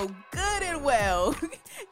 Know 0.00 0.08
good 0.30 0.39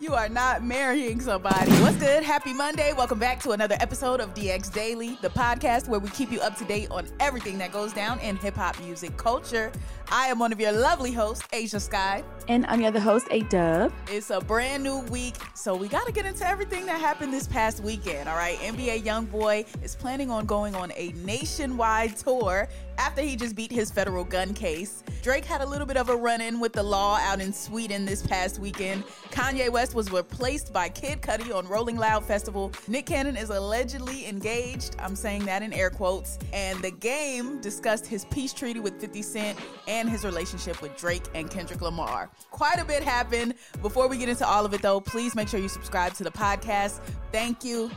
you 0.00 0.14
are 0.14 0.28
not 0.28 0.62
marrying 0.62 1.20
somebody. 1.20 1.72
What's 1.82 1.96
good? 1.96 2.22
Happy 2.22 2.52
Monday. 2.52 2.92
Welcome 2.92 3.18
back 3.18 3.40
to 3.42 3.50
another 3.50 3.76
episode 3.80 4.20
of 4.20 4.32
DX 4.32 4.72
Daily, 4.72 5.18
the 5.22 5.30
podcast 5.30 5.88
where 5.88 5.98
we 5.98 6.08
keep 6.10 6.30
you 6.30 6.40
up 6.40 6.56
to 6.58 6.64
date 6.64 6.88
on 6.92 7.06
everything 7.18 7.58
that 7.58 7.72
goes 7.72 7.92
down 7.92 8.20
in 8.20 8.36
hip 8.36 8.54
hop 8.54 8.78
music 8.80 9.16
culture. 9.16 9.72
I 10.10 10.28
am 10.28 10.38
one 10.38 10.52
of 10.52 10.60
your 10.60 10.72
lovely 10.72 11.12
hosts, 11.12 11.46
Asia 11.52 11.80
Sky. 11.80 12.22
And 12.46 12.64
I'm 12.66 12.80
your 12.80 12.88
other 12.88 13.00
host, 13.00 13.26
A 13.30 13.40
Dub. 13.42 13.92
It's 14.08 14.30
a 14.30 14.40
brand 14.40 14.84
new 14.84 15.00
week, 15.00 15.34
so 15.54 15.74
we 15.74 15.88
got 15.88 16.06
to 16.06 16.12
get 16.12 16.24
into 16.24 16.46
everything 16.46 16.86
that 16.86 17.00
happened 17.00 17.32
this 17.32 17.48
past 17.48 17.82
weekend. 17.82 18.28
All 18.28 18.36
right, 18.36 18.56
NBA 18.58 19.02
YoungBoy 19.02 19.66
is 19.82 19.96
planning 19.96 20.30
on 20.30 20.46
going 20.46 20.74
on 20.76 20.92
a 20.96 21.12
nationwide 21.24 22.16
tour 22.16 22.68
after 22.98 23.20
he 23.20 23.36
just 23.36 23.54
beat 23.54 23.70
his 23.70 23.90
federal 23.90 24.24
gun 24.24 24.54
case. 24.54 25.02
Drake 25.22 25.44
had 25.44 25.60
a 25.60 25.66
little 25.66 25.86
bit 25.86 25.96
of 25.96 26.08
a 26.08 26.16
run 26.16 26.40
in 26.40 26.58
with 26.58 26.72
the 26.72 26.82
law 26.82 27.18
out 27.20 27.40
in 27.40 27.52
Sweden 27.52 28.04
this 28.04 28.26
past 28.26 28.58
weekend. 28.58 29.04
Kanye 29.30 29.70
West 29.70 29.87
was 29.94 30.10
replaced 30.10 30.72
by 30.72 30.88
Kid 30.88 31.20
Cudi 31.20 31.54
on 31.54 31.66
Rolling 31.66 31.96
Loud 31.96 32.24
Festival. 32.24 32.72
Nick 32.86 33.06
Cannon 33.06 33.36
is 33.36 33.50
allegedly 33.50 34.26
engaged. 34.26 34.96
I'm 34.98 35.16
saying 35.16 35.44
that 35.46 35.62
in 35.62 35.72
air 35.72 35.90
quotes. 35.90 36.38
And 36.52 36.80
the 36.82 36.90
game 36.90 37.60
discussed 37.60 38.06
his 38.06 38.24
peace 38.26 38.52
treaty 38.52 38.80
with 38.80 39.00
50 39.00 39.22
Cent 39.22 39.58
and 39.86 40.08
his 40.08 40.24
relationship 40.24 40.80
with 40.82 40.96
Drake 40.96 41.24
and 41.34 41.50
Kendrick 41.50 41.80
Lamar. 41.80 42.30
Quite 42.50 42.78
a 42.80 42.84
bit 42.84 43.02
happened. 43.02 43.54
Before 43.82 44.08
we 44.08 44.18
get 44.18 44.28
into 44.28 44.46
all 44.46 44.64
of 44.64 44.74
it, 44.74 44.82
though, 44.82 45.00
please 45.00 45.34
make 45.34 45.48
sure 45.48 45.60
you 45.60 45.68
subscribe 45.68 46.14
to 46.14 46.24
the 46.24 46.30
podcast. 46.30 47.00
Thank 47.32 47.64
you. 47.64 47.90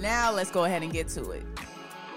Now 0.00 0.32
let's 0.32 0.50
go 0.50 0.64
ahead 0.64 0.82
and 0.82 0.92
get 0.92 1.08
to 1.08 1.30
it. 1.30 1.44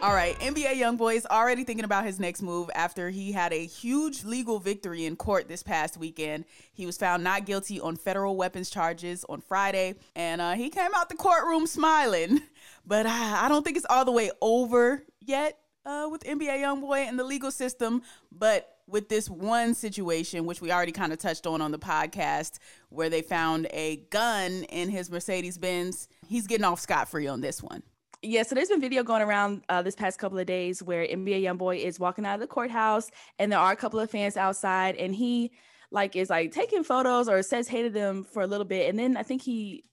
All 0.02 0.16
right, 0.16 0.36
NBA 0.40 0.78
YoungBoy 0.78 1.16
is 1.16 1.28
already 1.28 1.64
thinking 1.64 1.86
about 1.86 2.06
his 2.06 2.20
next 2.20 2.42
move 2.42 2.72
after 2.74 3.12
he 3.12 3.32
had 3.32 3.54
a 3.54 3.68
huge 3.68 4.24
legal 4.24 4.58
victory 4.58 5.06
in 5.06 5.16
court 5.16 5.48
this 5.48 5.62
past 5.62 5.96
weekend. 5.96 6.46
He 6.74 6.88
was 6.88 6.98
found 6.98 7.24
not 7.24 7.46
guilty 7.46 7.80
on 7.80 7.98
federal 7.98 8.36
weapons 8.36 8.72
charges 8.72 9.24
on 9.30 9.42
Friday, 9.42 9.94
and 10.16 10.42
uh, 10.42 10.54
he 10.54 10.72
came 10.72 10.90
out 10.96 11.10
the 11.10 11.16
courtroom 11.16 11.68
smiling. 11.68 12.42
But 12.84 13.06
uh, 13.06 13.10
I 13.12 13.48
don't 13.48 13.64
think 13.64 13.78
it's 13.78 13.86
all 13.92 14.06
the 14.06 14.12
way 14.12 14.32
over 14.42 15.04
yet 15.20 15.60
uh, 15.86 16.08
with 16.12 16.24
NBA 16.24 16.64
YoungBoy 16.64 17.08
and 17.08 17.18
the 17.18 17.24
legal 17.24 17.52
system. 17.52 18.02
But 18.32 18.76
with 18.88 19.08
this 19.08 19.30
one 19.30 19.76
situation, 19.76 20.46
which 20.46 20.62
we 20.62 20.72
already 20.72 20.92
kind 20.92 21.14
of 21.14 21.20
touched 21.20 21.46
on 21.46 21.62
on 21.62 21.72
the 21.72 21.78
podcast, 21.78 22.58
where 22.90 23.08
they 23.08 23.22
found 23.22 23.68
a 23.72 23.98
gun 24.10 24.64
in 24.64 24.90
his 24.90 25.12
Mercedes 25.12 25.60
Benz, 25.60 26.08
he's 26.28 26.48
getting 26.48 26.66
off 26.66 26.80
scot 26.80 27.08
free 27.08 27.28
on 27.28 27.40
this 27.42 27.62
one. 27.62 27.84
Yeah, 28.24 28.44
so 28.44 28.54
there's 28.54 28.70
been 28.70 28.82
video 28.82 29.04
going 29.04 29.24
around 29.24 29.64
uh, 29.68 29.82
this 29.82 29.96
past 29.96 30.20
couple 30.20 30.38
of 30.38 30.46
days 30.46 30.84
where 30.84 31.08
NBA 31.08 31.42
YoungBoy 31.42 31.84
is 31.84 32.00
walking 32.00 32.24
out 32.24 32.36
of 32.36 32.40
the 32.40 32.48
courthouse, 32.48 33.10
and 33.40 33.52
there 33.52 33.58
are 33.58 33.72
a 33.72 33.76
couple 33.76 34.00
of 34.00 34.12
fans 34.12 34.38
outside, 34.38 34.96
and 34.96 35.16
he 35.16 35.52
like 35.92 36.16
is 36.16 36.30
like 36.30 36.52
taking 36.52 36.84
photos 36.84 37.28
or 37.28 37.42
says 37.42 37.68
hey 37.68 37.82
to 37.84 37.90
them 37.90 38.24
for 38.24 38.44
a 38.44 38.48
little 38.48 38.66
bit, 38.66 38.90
and 38.90 39.00
then 39.00 39.18
I 39.18 39.24
think 39.24 39.42
he 39.42 39.86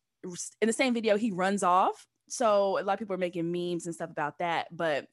in 0.61 0.67
the 0.67 0.75
same 0.75 0.93
video 0.93 1.17
he 1.17 1.31
runs 1.31 1.63
off. 1.63 2.07
So 2.29 2.79
a 2.79 2.83
lot 2.83 2.95
of 2.95 2.99
people 2.99 3.15
are 3.15 3.19
making 3.19 3.51
memes 3.51 3.87
and 3.87 3.95
stuff 3.95 4.11
about 4.11 4.39
that, 4.41 4.67
but 4.77 5.07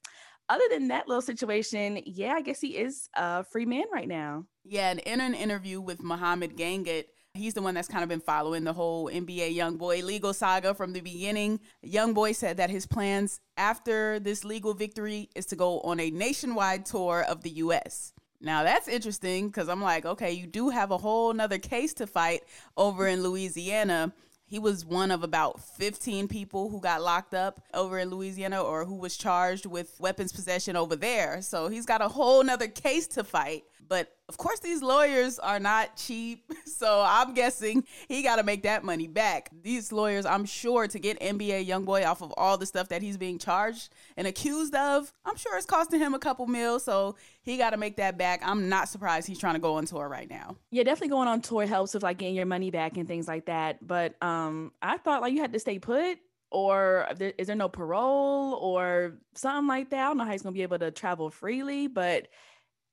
other 0.48 0.64
than 0.70 0.88
that 0.88 1.08
little 1.08 1.22
situation, 1.22 2.00
yeah, 2.04 2.34
I 2.34 2.42
guess 2.42 2.60
he 2.60 2.76
is 2.76 3.08
a 3.14 3.44
free 3.44 3.64
man 3.64 3.84
right 3.92 4.06
now. 4.06 4.44
Yeah, 4.62 4.90
and 4.90 5.00
in 5.00 5.20
an 5.20 5.34
interview 5.34 5.80
with 5.80 6.02
Mohamed 6.02 6.56
Gangat, 6.56 7.04
He's 7.36 7.54
the 7.54 7.62
one 7.62 7.74
that's 7.74 7.88
kind 7.88 8.02
of 8.02 8.08
been 8.08 8.20
following 8.20 8.64
the 8.64 8.72
whole 8.72 9.08
NBA 9.08 9.54
young 9.54 9.76
boy 9.76 10.02
legal 10.02 10.32
saga 10.32 10.74
from 10.74 10.92
the 10.92 11.00
beginning. 11.00 11.60
Young 11.82 12.14
boy 12.14 12.32
said 12.32 12.56
that 12.56 12.70
his 12.70 12.86
plans 12.86 13.40
after 13.56 14.18
this 14.18 14.44
legal 14.44 14.74
victory 14.74 15.28
is 15.34 15.46
to 15.46 15.56
go 15.56 15.80
on 15.80 16.00
a 16.00 16.10
nationwide 16.10 16.86
tour 16.86 17.24
of 17.28 17.42
the 17.42 17.50
US. 17.50 18.12
Now 18.40 18.62
that's 18.62 18.88
interesting 18.88 19.48
because 19.48 19.68
I'm 19.68 19.82
like, 19.82 20.04
okay, 20.04 20.32
you 20.32 20.46
do 20.46 20.70
have 20.70 20.90
a 20.90 20.98
whole 20.98 21.32
nother 21.32 21.58
case 21.58 21.94
to 21.94 22.06
fight 22.06 22.42
over 22.76 23.06
in 23.06 23.22
Louisiana. 23.22 24.12
He 24.48 24.60
was 24.60 24.84
one 24.84 25.10
of 25.10 25.24
about 25.24 25.60
15 25.60 26.28
people 26.28 26.70
who 26.70 26.80
got 26.80 27.02
locked 27.02 27.34
up 27.34 27.60
over 27.74 27.98
in 27.98 28.10
Louisiana 28.10 28.62
or 28.62 28.84
who 28.84 28.94
was 28.94 29.16
charged 29.16 29.66
with 29.66 29.98
weapons 29.98 30.32
possession 30.32 30.76
over 30.76 30.94
there. 30.94 31.42
So 31.42 31.66
he's 31.68 31.84
got 31.84 32.00
a 32.00 32.08
whole 32.08 32.44
nother 32.44 32.68
case 32.68 33.08
to 33.08 33.24
fight. 33.24 33.64
But 33.88 34.16
of 34.28 34.36
course, 34.36 34.60
these 34.60 34.82
lawyers 34.82 35.38
are 35.38 35.60
not 35.60 35.96
cheap. 35.96 36.44
So 36.66 37.02
I'm 37.06 37.32
guessing 37.32 37.84
he 38.06 38.22
got 38.22 38.36
to 38.36 38.42
make 38.42 38.64
that 38.64 38.84
money 38.84 39.06
back. 39.06 39.48
These 39.62 39.92
lawyers, 39.92 40.26
I'm 40.26 40.44
sure, 40.44 40.86
to 40.86 40.98
get 40.98 41.18
NBA 41.20 41.66
YoungBoy 41.66 42.04
off 42.04 42.20
of 42.20 42.34
all 42.36 42.58
the 42.58 42.66
stuff 42.66 42.88
that 42.88 43.00
he's 43.00 43.16
being 43.16 43.38
charged 43.38 43.94
and 44.14 44.26
accused 44.26 44.74
of, 44.74 45.10
I'm 45.24 45.36
sure 45.36 45.56
it's 45.56 45.64
costing 45.64 46.00
him 46.00 46.12
a 46.12 46.18
couple 46.18 46.46
mil. 46.46 46.78
So 46.78 47.16
he 47.40 47.56
got 47.56 47.70
to 47.70 47.78
make 47.78 47.96
that 47.96 48.18
back. 48.18 48.42
I'm 48.44 48.68
not 48.68 48.90
surprised 48.90 49.26
he's 49.26 49.38
trying 49.38 49.54
to 49.54 49.60
go 49.60 49.76
on 49.76 49.86
tour 49.86 50.06
right 50.06 50.28
now. 50.28 50.56
Yeah, 50.70 50.82
definitely 50.82 51.08
going 51.08 51.28
on 51.28 51.40
tour 51.40 51.64
helps 51.64 51.94
with 51.94 52.02
like 52.02 52.18
getting 52.18 52.34
your 52.34 52.44
money 52.44 52.70
back 52.70 52.98
and 52.98 53.08
things 53.08 53.26
like 53.26 53.46
that. 53.46 53.86
But 53.86 54.22
um, 54.22 54.72
I 54.82 54.98
thought 54.98 55.22
like 55.22 55.32
you 55.32 55.40
had 55.40 55.54
to 55.54 55.58
stay 55.58 55.78
put 55.78 56.18
or 56.50 57.08
is 57.38 57.46
there 57.46 57.56
no 57.56 57.68
parole 57.68 58.54
or 58.54 59.18
something 59.34 59.66
like 59.66 59.90
that? 59.90 60.04
I 60.04 60.08
don't 60.08 60.18
know 60.18 60.24
how 60.24 60.32
he's 60.32 60.42
gonna 60.42 60.52
be 60.52 60.62
able 60.62 60.78
to 60.78 60.90
travel 60.90 61.30
freely, 61.30 61.86
but 61.86 62.28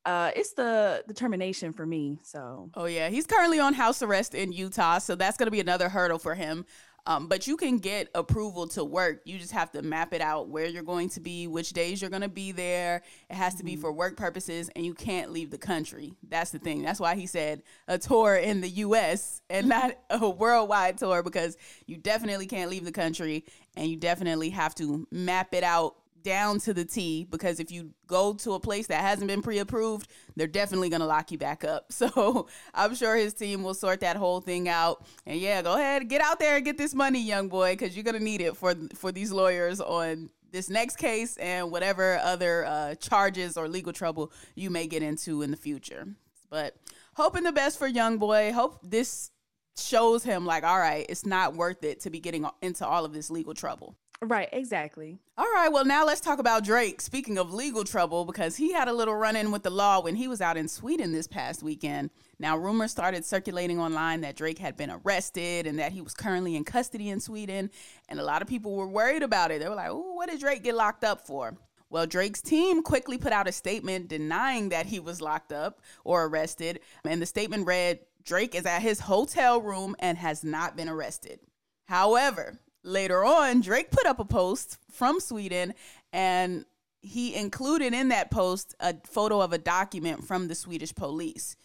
uh 0.06 0.32
it's 0.36 0.54
the 0.54 1.04
determination 1.08 1.74
for 1.74 1.86
me 1.86 2.20
so 2.24 2.70
oh 2.76 2.86
yeah 2.86 3.10
he's 3.10 3.26
currently 3.26 3.60
on 3.60 3.74
house 3.74 4.02
arrest 4.02 4.36
in 4.36 4.52
utah 4.52 4.98
so 4.98 5.16
that's 5.16 5.38
going 5.38 5.48
to 5.48 5.52
be 5.52 5.60
another 5.60 5.90
hurdle 5.90 6.20
for 6.20 6.36
him 6.36 6.66
um, 7.06 7.28
but 7.28 7.48
you 7.48 7.58
can 7.58 7.80
get 7.80 8.10
approval 8.16 8.68
to 8.70 8.84
work 8.84 9.22
you 9.26 9.38
just 9.38 9.52
have 9.52 9.72
to 9.72 9.82
map 9.82 10.14
it 10.14 10.22
out 10.22 10.48
where 10.48 10.66
you're 10.66 10.84
going 10.84 11.10
to 11.10 11.20
be 11.20 11.48
which 11.48 11.74
days 11.74 12.02
you're 12.02 12.10
going 12.10 12.22
to 12.22 12.30
be 12.30 12.52
there 12.52 13.02
it 13.30 13.36
has 13.36 13.56
to 13.56 13.64
be 13.64 13.74
mm-hmm. 13.74 13.82
for 13.82 13.92
work 13.92 14.16
purposes 14.16 14.70
and 14.76 14.86
you 14.86 14.94
can't 14.94 15.32
leave 15.32 15.52
the 15.52 15.58
country 15.58 16.14
that's 16.30 16.52
the 16.52 16.60
thing 16.60 16.82
that's 16.82 17.00
why 17.00 17.16
he 17.16 17.26
said 17.26 17.62
a 17.88 17.98
tour 17.98 18.36
in 18.36 18.62
the 18.62 18.70
us 18.70 19.42
and 19.50 19.68
not 19.68 19.94
a 20.10 20.30
worldwide 20.30 20.98
tour 20.98 21.24
because 21.24 21.58
you 21.86 21.98
definitely 21.98 22.46
can't 22.46 22.70
leave 22.70 22.86
the 22.86 22.92
country 22.92 23.44
and 23.76 23.88
you 23.88 23.98
definitely 23.98 24.50
have 24.50 24.74
to 24.74 25.06
map 25.12 25.54
it 25.54 25.64
out 25.64 25.96
down 26.24 26.60
to 26.60 26.74
the 26.74 26.86
T 26.86 27.28
because 27.30 27.60
if 27.60 27.72
you 27.72 27.92
go 28.08 28.34
to 28.36 28.54
a 28.54 28.60
place 28.60 28.88
that 28.88 29.02
hasn't 29.02 29.28
been 29.28 29.42
pre-approved, 29.42 30.10
they're 30.36 30.48
definitely 30.48 30.90
going 30.90 31.02
to 31.02 31.06
lock 31.08 31.32
you 31.32 31.38
back 31.38 31.64
up. 31.64 31.92
So 32.04 32.48
I'm 32.74 32.96
sure 32.96 33.16
his 33.16 33.34
team 33.34 33.64
will 33.64 33.74
sort 33.74 34.02
that 34.02 34.18
whole 34.18 34.42
thing 34.42 34.68
out. 34.68 35.06
And 35.26 35.40
yeah, 35.40 35.62
go 35.62 35.76
ahead, 35.76 36.10
get 36.10 36.22
out 36.22 36.38
there 36.38 36.58
and 36.58 36.66
get 36.66 36.78
this 36.78 36.94
money, 36.94 37.22
young 37.22 37.48
boy, 37.48 37.74
because 37.74 37.96
you're 37.96 38.04
going 38.04 38.18
to 38.18 38.24
need 38.24 38.42
it 38.42 38.58
for 38.58 38.76
for 38.94 39.12
these 39.14 39.32
lawyers 39.32 39.80
on 39.80 40.30
this 40.52 40.70
next 40.70 40.98
case 40.98 41.38
and 41.38 41.72
whatever 41.72 42.18
other 42.18 42.66
uh, 42.66 42.96
charges 42.96 43.58
or 43.58 43.70
legal 43.70 43.94
trouble 43.94 44.32
you 44.56 44.70
may 44.70 44.86
get 44.86 45.02
into 45.02 45.42
in 45.42 45.52
the 45.52 45.58
future. 45.58 46.08
But 46.50 46.76
hoping 47.16 47.44
the 47.44 47.52
best 47.52 47.80
for 47.80 47.88
young 47.88 48.18
boy. 48.18 48.52
Hope 48.54 48.80
this 48.84 49.32
shows 49.78 50.24
him 50.24 50.46
like, 50.46 50.64
all 50.64 50.80
right, 50.80 51.06
it's 51.10 51.26
not 51.26 51.56
worth 51.56 51.84
it 51.84 52.02
to 52.02 52.10
be 52.10 52.20
getting 52.20 52.46
into 52.62 52.86
all 52.86 53.06
of 53.06 53.14
this 53.14 53.30
legal 53.30 53.54
trouble. 53.54 53.96
Right, 54.26 54.48
exactly. 54.54 55.20
All 55.38 55.52
right, 55.54 55.70
well, 55.70 55.84
now 55.84 56.06
let's 56.06 56.22
talk 56.22 56.40
about 56.40 56.64
Drake. 56.64 57.02
Speaking 57.02 57.38
of 57.38 57.54
legal 57.54 57.84
trouble, 57.84 58.24
because 58.24 58.56
he 58.56 58.72
had 58.72 58.88
a 58.88 58.94
little 58.94 59.16
run 59.16 59.36
in 59.36 59.52
with 59.52 59.64
the 59.64 59.70
law 59.70 60.00
when 60.00 60.16
he 60.16 60.30
was 60.30 60.40
out 60.40 60.56
in 60.56 60.70
Sweden 60.70 61.12
this 61.12 61.28
past 61.28 61.62
weekend. 61.62 62.10
Now, 62.40 62.58
rumors 62.58 62.92
started 62.92 63.26
circulating 63.26 63.80
online 63.80 64.22
that 64.22 64.38
Drake 64.38 64.60
had 64.60 64.78
been 64.78 64.92
arrested 64.92 65.68
and 65.68 65.78
that 65.80 65.92
he 65.92 66.02
was 66.02 66.14
currently 66.14 66.56
in 66.56 66.64
custody 66.64 67.10
in 67.10 67.20
Sweden. 67.20 67.70
And 68.08 68.20
a 68.20 68.24
lot 68.24 68.42
of 68.42 68.48
people 68.48 68.76
were 68.76 68.88
worried 68.88 69.24
about 69.24 69.52
it. 69.52 69.60
They 69.60 69.68
were 69.68 69.76
like, 69.76 69.90
oh, 69.90 70.14
what 70.14 70.30
did 70.30 70.40
Drake 70.40 70.64
get 70.64 70.76
locked 70.76 71.04
up 71.04 71.28
for? 71.28 71.58
Well, 71.90 72.08
Drake's 72.08 72.42
team 72.42 72.82
quickly 72.82 73.18
put 73.18 73.34
out 73.34 73.48
a 73.48 73.52
statement 73.52 74.08
denying 74.08 74.70
that 74.70 74.86
he 74.86 75.00
was 75.00 75.22
locked 75.22 75.52
up 75.52 75.82
or 76.06 76.26
arrested. 76.26 76.80
And 77.04 77.22
the 77.22 77.26
statement 77.26 77.68
read 77.68 78.00
Drake 78.24 78.56
is 78.56 78.66
at 78.66 78.82
his 78.82 79.02
hotel 79.02 79.62
room 79.62 79.96
and 80.00 80.18
has 80.18 80.44
not 80.44 80.78
been 80.78 80.88
arrested. 80.88 81.40
However, 81.86 82.60
later 82.84 83.24
on, 83.24 83.62
Drake 83.62 83.92
put 83.92 84.06
up 84.06 84.20
a 84.20 84.26
post 84.26 84.78
from 84.92 85.20
Sweden 85.20 85.74
and 86.12 86.66
he 87.02 87.36
included 87.36 87.94
in 87.94 88.10
that 88.10 88.32
post 88.32 88.76
a 88.80 88.96
photo 89.06 89.42
of 89.42 89.54
a 89.54 89.58
document 89.58 90.24
from 90.24 90.48
the 90.48 90.56
Swedish 90.56 90.96
police. 90.96 91.56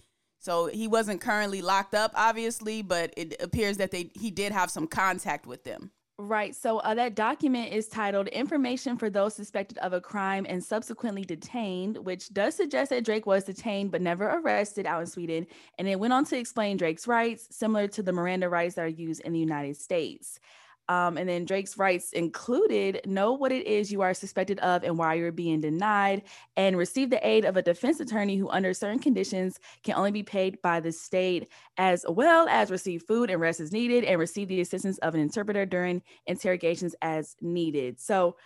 So 0.41 0.67
he 0.67 0.89
wasn't 0.89 1.21
currently 1.21 1.63
locked 1.63 1.95
up, 1.95 2.13
obviously, 2.15 2.83
but 2.83 3.13
it 3.17 3.37
appears 3.41 3.77
that 3.79 3.91
they 3.91 4.11
he 4.15 4.31
did 4.31 4.53
have 4.53 4.71
some 4.71 4.87
contact 4.87 5.47
with 5.47 5.65
them. 5.65 5.91
Right. 6.21 6.53
So 6.53 6.79
uh, 6.79 6.95
that 6.95 7.15
document 7.15 7.73
is 7.73 7.87
titled 7.87 8.27
Information 8.29 8.97
for 8.97 9.09
Those 9.09 9.35
Suspected 9.35 9.79
of 9.79 9.93
a 9.93 10.01
Crime 10.01 10.47
and 10.49 10.63
Subsequently 10.63 11.23
Detained, 11.25 11.97
which 11.99 12.35
does 12.35 12.57
suggest 12.57 12.91
that 12.91 13.05
Drake 13.05 13.25
was 13.25 13.45
detained 13.45 13.93
but 13.93 14.03
never 14.03 14.29
arrested 14.29 14.85
out 14.85 15.01
in 15.01 15.07
Sweden. 15.07 15.47
And 15.79 15.87
it 15.87 16.01
went 16.01 16.13
on 16.13 16.25
to 16.25 16.37
explain 16.37 16.77
Drake's 16.77 17.07
rights, 17.07 17.47
similar 17.51 17.87
to 17.89 18.03
the 18.03 18.13
Miranda 18.13 18.49
rights 18.49 18.75
that 18.75 18.85
are 18.85 18.89
used 18.89 19.21
in 19.21 19.33
the 19.33 19.39
United 19.39 19.77
States. 19.77 20.41
Um, 20.89 21.19
and 21.19 21.29
then 21.29 21.45
Drake's 21.45 21.77
rights 21.77 22.13
included 22.13 23.03
know 23.07 23.33
what 23.33 23.53
it 23.53 23.67
is 23.67 23.93
you 23.93 24.01
are 24.01 24.15
suspected 24.15 24.59
of 24.61 24.85
and 24.85 24.97
why 24.97 25.15
you're 25.15 25.33
being 25.33 25.61
denied, 25.61 26.23
and 26.57 26.77
receive 26.77 27.11
the 27.11 27.27
aid 27.27 27.45
of 27.45 27.57
a 27.57 27.63
defense 27.63 28.01
attorney 28.01 28.37
who, 28.37 28.49
under 28.49 28.73
certain 28.73 28.99
conditions, 28.99 29.59
can 29.83 29.95
only 29.95 30.11
be 30.11 30.23
paid 30.23 30.61
by 30.63 30.81
the 30.81 30.93
state, 30.93 31.49
as 31.77 32.05
well 32.09 32.49
as 32.49 32.71
receive 32.71 33.03
food 33.03 33.31
and 33.31 33.41
rest 33.41 33.61
as 33.61 33.73
needed, 33.73 34.05
and 34.05 34.19
receive 34.19 34.49
the 34.49 34.61
assistance 34.61 34.99
of 34.99 35.15
an 35.15 35.21
interpreter 35.21 35.67
during 35.67 36.03
interrogations 36.27 36.95
as 37.03 37.37
needed. 37.41 38.01
So, 38.01 38.37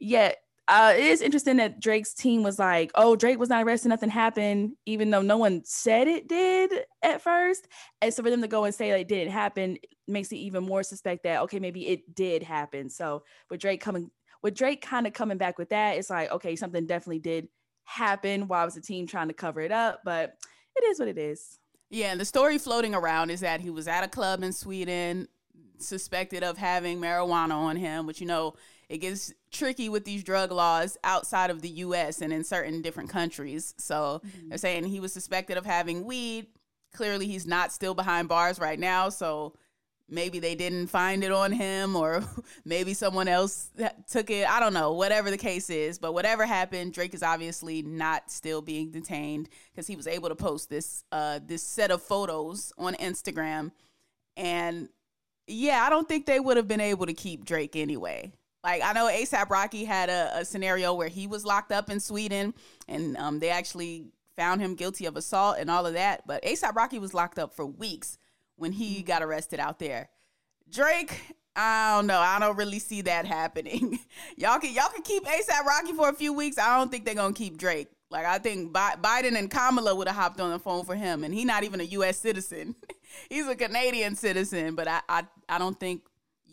yeah, 0.00 0.32
uh, 0.66 0.94
it 0.96 1.04
is 1.04 1.20
interesting 1.20 1.56
that 1.58 1.78
Drake's 1.78 2.14
team 2.14 2.42
was 2.42 2.58
like, 2.58 2.90
"Oh, 2.94 3.16
Drake 3.16 3.38
was 3.38 3.50
not 3.50 3.64
arrested, 3.64 3.88
nothing 3.90 4.08
happened," 4.08 4.76
even 4.86 5.10
though 5.10 5.20
no 5.20 5.36
one 5.36 5.62
said 5.64 6.08
it 6.08 6.26
did 6.26 6.72
at 7.02 7.20
first. 7.20 7.68
And 8.00 8.12
so 8.12 8.22
for 8.22 8.30
them 8.30 8.40
to 8.40 8.48
go 8.48 8.64
and 8.64 8.74
say 8.74 8.90
it 8.90 9.08
didn't 9.08 9.32
happen 9.32 9.78
makes 10.08 10.32
it 10.32 10.36
even 10.36 10.64
more 10.64 10.82
suspect 10.82 11.24
that 11.24 11.42
okay, 11.42 11.58
maybe 11.58 11.86
it 11.88 12.14
did 12.14 12.42
happen. 12.42 12.88
So 12.88 13.24
with 13.50 13.60
Drake 13.60 13.82
coming, 13.82 14.10
with 14.42 14.54
Drake 14.54 14.80
kind 14.80 15.06
of 15.06 15.12
coming 15.12 15.36
back 15.36 15.58
with 15.58 15.68
that, 15.68 15.98
it's 15.98 16.08
like 16.08 16.30
okay, 16.32 16.56
something 16.56 16.86
definitely 16.86 17.20
did 17.20 17.48
happen. 17.84 18.48
While 18.48 18.64
was 18.64 18.74
the 18.74 18.80
team 18.80 19.06
trying 19.06 19.28
to 19.28 19.34
cover 19.34 19.60
it 19.60 19.72
up, 19.72 20.00
but 20.02 20.34
it 20.76 20.84
is 20.84 20.98
what 20.98 21.08
it 21.08 21.18
is. 21.18 21.58
Yeah, 21.90 22.10
and 22.10 22.20
the 22.20 22.24
story 22.24 22.56
floating 22.56 22.94
around 22.94 23.30
is 23.30 23.40
that 23.40 23.60
he 23.60 23.68
was 23.68 23.86
at 23.86 24.02
a 24.02 24.08
club 24.08 24.42
in 24.42 24.52
Sweden, 24.52 25.28
suspected 25.78 26.42
of 26.42 26.56
having 26.56 27.00
marijuana 27.00 27.52
on 27.52 27.76
him, 27.76 28.06
which 28.06 28.20
you 28.20 28.26
know 28.26 28.54
it 28.88 28.98
gets 28.98 29.32
tricky 29.50 29.88
with 29.88 30.04
these 30.04 30.24
drug 30.24 30.52
laws 30.52 30.96
outside 31.04 31.50
of 31.50 31.62
the 31.62 31.68
US 31.68 32.20
and 32.20 32.32
in 32.32 32.44
certain 32.44 32.82
different 32.82 33.10
countries. 33.10 33.74
So 33.78 34.20
mm-hmm. 34.24 34.48
they're 34.48 34.58
saying 34.58 34.84
he 34.84 35.00
was 35.00 35.12
suspected 35.12 35.56
of 35.56 35.66
having 35.66 36.04
weed. 36.04 36.46
Clearly, 36.92 37.26
he's 37.26 37.46
not 37.46 37.72
still 37.72 37.94
behind 37.94 38.28
bars 38.28 38.58
right 38.58 38.78
now. 38.78 39.08
So 39.08 39.54
maybe 40.08 40.38
they 40.38 40.54
didn't 40.54 40.88
find 40.88 41.24
it 41.24 41.32
on 41.32 41.50
him 41.50 41.96
or 41.96 42.22
maybe 42.64 42.94
someone 42.94 43.28
else 43.28 43.70
took 44.10 44.30
it. 44.30 44.48
I 44.48 44.60
don't 44.60 44.74
know, 44.74 44.92
whatever 44.92 45.30
the 45.30 45.38
case 45.38 45.70
is. 45.70 45.98
But 45.98 46.12
whatever 46.12 46.46
happened, 46.46 46.92
Drake 46.92 47.14
is 47.14 47.22
obviously 47.22 47.82
not 47.82 48.30
still 48.30 48.62
being 48.62 48.90
detained 48.90 49.48
because 49.72 49.86
he 49.86 49.96
was 49.96 50.06
able 50.06 50.28
to 50.28 50.36
post 50.36 50.68
this 50.68 51.04
uh, 51.10 51.40
this 51.44 51.62
set 51.62 51.90
of 51.90 52.02
photos 52.02 52.72
on 52.78 52.94
Instagram. 52.94 53.72
And 54.36 54.88
yeah, 55.46 55.82
I 55.84 55.90
don't 55.90 56.08
think 56.08 56.26
they 56.26 56.40
would 56.40 56.56
have 56.56 56.68
been 56.68 56.80
able 56.80 57.06
to 57.06 57.14
keep 57.14 57.44
Drake 57.44 57.76
anyway. 57.76 58.32
Like 58.64 58.82
I 58.82 58.94
know 58.94 59.08
ASAP 59.08 59.50
Rocky 59.50 59.84
had 59.84 60.08
a, 60.08 60.38
a 60.38 60.44
scenario 60.44 60.94
where 60.94 61.08
he 61.08 61.26
was 61.26 61.44
locked 61.44 61.70
up 61.70 61.90
in 61.90 62.00
Sweden, 62.00 62.54
and 62.88 63.14
um, 63.18 63.38
they 63.38 63.50
actually 63.50 64.06
found 64.36 64.62
him 64.62 64.74
guilty 64.74 65.04
of 65.04 65.16
assault 65.16 65.56
and 65.58 65.70
all 65.70 65.86
of 65.86 65.92
that. 65.92 66.26
But 66.26 66.42
ASAP 66.42 66.74
Rocky 66.74 66.98
was 66.98 67.12
locked 67.12 67.38
up 67.38 67.54
for 67.54 67.66
weeks 67.66 68.16
when 68.56 68.72
he 68.72 69.02
got 69.02 69.22
arrested 69.22 69.60
out 69.60 69.78
there. 69.78 70.08
Drake, 70.70 71.20
I 71.54 71.94
don't 71.94 72.06
know. 72.06 72.18
I 72.18 72.38
don't 72.38 72.56
really 72.56 72.78
see 72.78 73.02
that 73.02 73.26
happening. 73.26 73.98
y'all 74.38 74.58
can 74.58 74.72
y'all 74.72 74.88
can 74.88 75.02
keep 75.02 75.24
ASAP 75.24 75.64
Rocky 75.66 75.92
for 75.92 76.08
a 76.08 76.14
few 76.14 76.32
weeks. 76.32 76.56
I 76.56 76.78
don't 76.78 76.90
think 76.90 77.04
they're 77.04 77.14
gonna 77.14 77.34
keep 77.34 77.58
Drake. 77.58 77.88
Like 78.10 78.24
I 78.24 78.38
think 78.38 78.72
Bi- 78.72 78.96
Biden 78.98 79.36
and 79.36 79.50
Kamala 79.50 79.94
would 79.94 80.08
have 80.08 80.16
hopped 80.16 80.40
on 80.40 80.50
the 80.50 80.58
phone 80.58 80.86
for 80.86 80.94
him, 80.94 81.22
and 81.22 81.34
he's 81.34 81.44
not 81.44 81.64
even 81.64 81.80
a 81.80 81.84
U.S. 81.84 82.16
citizen. 82.16 82.74
He's 83.30 83.46
a 83.46 83.54
Canadian 83.54 84.16
citizen, 84.16 84.74
but 84.74 84.88
I, 84.88 85.00
I 85.08 85.22
I 85.48 85.58
don't 85.58 85.78
think 85.78 86.02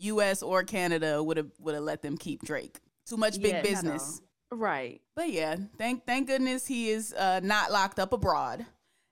U.S. 0.04 0.42
or 0.42 0.62
Canada 0.62 1.22
would 1.22 1.36
have 1.36 1.50
would 1.58 1.74
have 1.74 1.84
let 1.84 2.02
them 2.02 2.16
keep 2.16 2.42
Drake. 2.42 2.80
Too 3.06 3.16
much 3.16 3.40
big 3.40 3.52
yeah, 3.52 3.62
business. 3.62 4.20
Right. 4.50 5.00
But 5.16 5.30
yeah, 5.30 5.56
thank 5.78 6.06
thank 6.06 6.26
goodness 6.26 6.66
he 6.66 6.90
is 6.90 7.12
uh, 7.14 7.40
not 7.42 7.72
locked 7.72 7.98
up 7.98 8.12
abroad. 8.12 8.66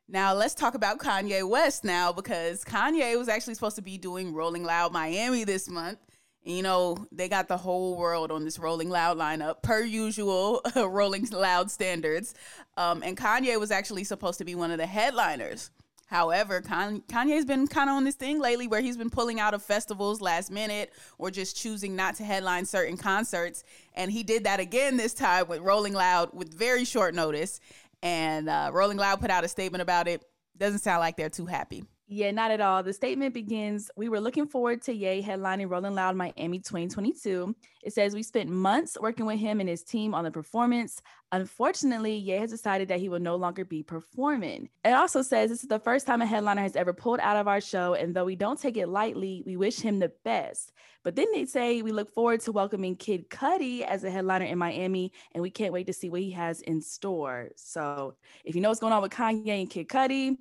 Now 0.08 0.34
let's 0.34 0.54
talk 0.54 0.75
about 0.75 0.98
Kanye 0.98 1.48
West 1.48 1.84
now 1.84 2.12
because 2.12 2.64
Kanye 2.64 3.16
was 3.16 3.28
actually 3.28 3.54
supposed 3.54 3.76
to 3.76 3.82
be 3.82 3.96
doing 3.96 4.34
Rolling 4.34 4.64
Loud 4.64 4.92
Miami 4.92 5.44
this 5.44 5.69
month. 5.69 5.98
And, 6.44 6.56
you 6.56 6.62
know, 6.62 7.06
they 7.12 7.28
got 7.28 7.48
the 7.48 7.56
whole 7.56 7.96
world 7.96 8.32
on 8.32 8.44
this 8.44 8.58
Rolling 8.58 8.88
Loud 8.88 9.19
lineup, 9.19 9.62
per 9.62 9.82
usual, 9.82 10.62
Rolling 10.76 11.28
Loud 11.31 11.70
standards. 11.70 12.34
Um, 12.76 13.02
and 13.04 13.16
Kanye 13.16 13.58
was 13.60 13.70
actually 13.70 14.04
supposed 14.04 14.38
to 14.38 14.44
be 14.44 14.54
one 14.54 14.70
of 14.70 14.78
the 14.78 14.87
headliners. 14.87 15.70
However, 16.11 16.61
Kanye's 16.61 17.45
been 17.45 17.69
kind 17.69 17.89
of 17.89 17.95
on 17.95 18.03
this 18.03 18.17
thing 18.17 18.41
lately 18.41 18.67
where 18.67 18.81
he's 18.81 18.97
been 18.97 19.11
pulling 19.11 19.39
out 19.39 19.55
of 19.55 19.62
festivals 19.62 20.21
last 20.21 20.51
minute 20.51 20.93
or 21.19 21.31
just 21.31 21.57
choosing 21.57 21.95
not 21.95 22.17
to 22.17 22.25
headline 22.25 22.67
certain 22.67 22.97
concerts. 22.97 23.62
And 23.95 24.11
he 24.11 24.25
did 24.25 24.43
that 24.43 24.59
again 24.59 24.97
this 24.97 25.15
time 25.15 25.47
with 25.47 25.61
Rolling 25.61 25.93
Loud 25.93 26.31
with 26.33 26.53
very 26.53 26.85
short 26.85 27.15
notice. 27.15 27.61
And 28.03 28.49
uh, 28.49 28.71
Rolling 28.73 28.97
Loud 28.97 29.21
put 29.21 29.31
out 29.31 29.45
a 29.45 29.49
statement 29.49 29.83
about 29.83 30.09
it. 30.09 30.25
Doesn't 30.59 30.81
sound 30.81 30.99
like 30.99 31.17
they're 31.17 31.31
too 31.31 31.47
happy. 31.47 31.85
Yeah, 32.12 32.33
not 32.33 32.51
at 32.51 32.61
all. 32.61 32.83
The 32.83 32.93
statement 32.93 33.35
begins 33.35 33.89
We 33.97 34.09
were 34.09 34.19
looking 34.19 34.49
forward 34.49 34.83
to 34.83 34.93
Ye 34.93 35.23
headlining 35.23 35.71
Rolling 35.71 35.95
Loud 35.95 36.17
Miami 36.17 36.59
2022. 36.59 37.55
It 37.85 37.93
says 37.93 38.17
we 38.17 38.25
spent 38.25 38.51
months 38.51 38.97
working 39.01 39.27
with 39.27 39.39
him 39.39 39.61
and 39.61 39.69
his 39.69 39.85
team 39.85 40.12
on 40.12 40.25
the 40.25 40.31
performance. 40.33 41.01
Unfortunately, 41.31 42.17
Ye 42.17 42.33
has 42.33 42.51
decided 42.51 42.89
that 42.89 42.99
he 42.99 43.09
will 43.09 43.21
no 43.21 43.37
longer 43.37 43.65
be 43.65 43.85
performing. 43.85 44.69
It 44.85 44.91
also 44.91 45.23
says 45.23 45.51
this 45.51 45.62
is 45.62 45.69
the 45.69 45.79
first 45.79 46.05
time 46.05 46.21
a 46.21 46.27
headliner 46.27 46.62
has 46.62 46.75
ever 46.75 46.93
pulled 46.93 47.21
out 47.21 47.37
of 47.37 47.47
our 47.47 47.61
show, 47.61 47.95
and 47.95 48.12
though 48.12 48.25
we 48.25 48.35
don't 48.35 48.59
take 48.59 48.77
it 48.77 48.89
lightly, 48.89 49.45
we 49.47 49.57
wish 49.57 49.79
him 49.79 50.01
the 50.01 50.11
best. 50.25 50.73
But 51.05 51.15
then 51.15 51.29
they 51.33 51.47
say 51.47 51.81
we 51.81 51.93
look 51.93 52.12
forward 52.12 52.41
to 52.41 52.51
welcoming 52.51 52.97
Kid 52.97 53.31
Cudi 53.31 53.83
as 53.83 54.03
a 54.03 54.11
headliner 54.11 54.47
in 54.47 54.59
Miami, 54.59 55.12
and 55.33 55.43
we 55.43 55.51
can't 55.51 55.73
wait 55.73 55.87
to 55.87 55.93
see 55.93 56.11
what 56.11 56.23
he 56.23 56.33
has 56.33 56.61
in 56.62 56.81
store. 56.81 57.51
So 57.55 58.17
if 58.45 58.57
you 58.57 58.61
know 58.62 58.71
what's 58.71 58.81
going 58.81 58.93
on 58.93 59.01
with 59.01 59.12
Kanye 59.12 59.61
and 59.61 59.71
Kid 59.71 59.87
Cudi, 59.87 60.37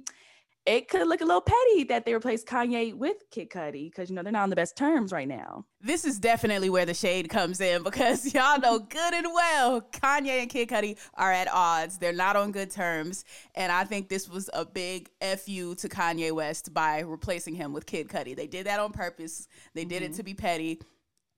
it 0.65 0.88
could 0.88 1.07
look 1.07 1.21
a 1.21 1.25
little 1.25 1.41
petty 1.41 1.83
that 1.85 2.06
they 2.06 2.13
replaced 2.13 2.47
Kanye 2.47 2.94
with 2.94 3.17
Kid 3.31 3.50
Cudi 3.50 3.89
because 3.89 4.09
you 4.09 4.15
know 4.15 4.23
they're 4.23 4.31
not 4.31 4.44
on 4.44 4.50
the 4.50 4.56
best 4.56 4.75
terms 4.75 5.11
right 5.11 5.27
now. 5.27 5.65
This 5.81 6.06
is 6.06 6.19
definitely 6.19 6.69
where 6.69 6.85
the 6.85 6.94
shade 6.94 7.29
comes 7.29 7.61
in 7.61 7.83
because 7.83 8.33
y'all 8.33 8.59
know 8.59 8.79
good 8.79 9.13
and 9.13 9.27
well 9.33 9.81
Kanye 9.81 10.41
and 10.41 10.50
Kid 10.50 10.69
Cudi 10.69 10.97
are 11.15 11.31
at 11.31 11.47
odds. 11.51 11.97
They're 11.97 12.13
not 12.13 12.35
on 12.35 12.51
good 12.51 12.69
terms, 12.69 13.25
and 13.56 13.71
I 13.71 13.83
think 13.83 14.09
this 14.09 14.29
was 14.29 14.50
a 14.53 14.65
big 14.65 15.09
fu 15.21 15.75
to 15.75 15.89
Kanye 15.89 16.31
West 16.31 16.73
by 16.73 17.00
replacing 17.00 17.56
him 17.56 17.73
with 17.73 17.85
Kid 17.85 18.07
Cudi. 18.07 18.35
They 18.35 18.47
did 18.47 18.67
that 18.67 18.79
on 18.79 18.91
purpose. 18.91 19.47
They 19.73 19.85
did 19.85 20.03
mm-hmm. 20.03 20.13
it 20.13 20.17
to 20.17 20.23
be 20.23 20.33
petty. 20.33 20.79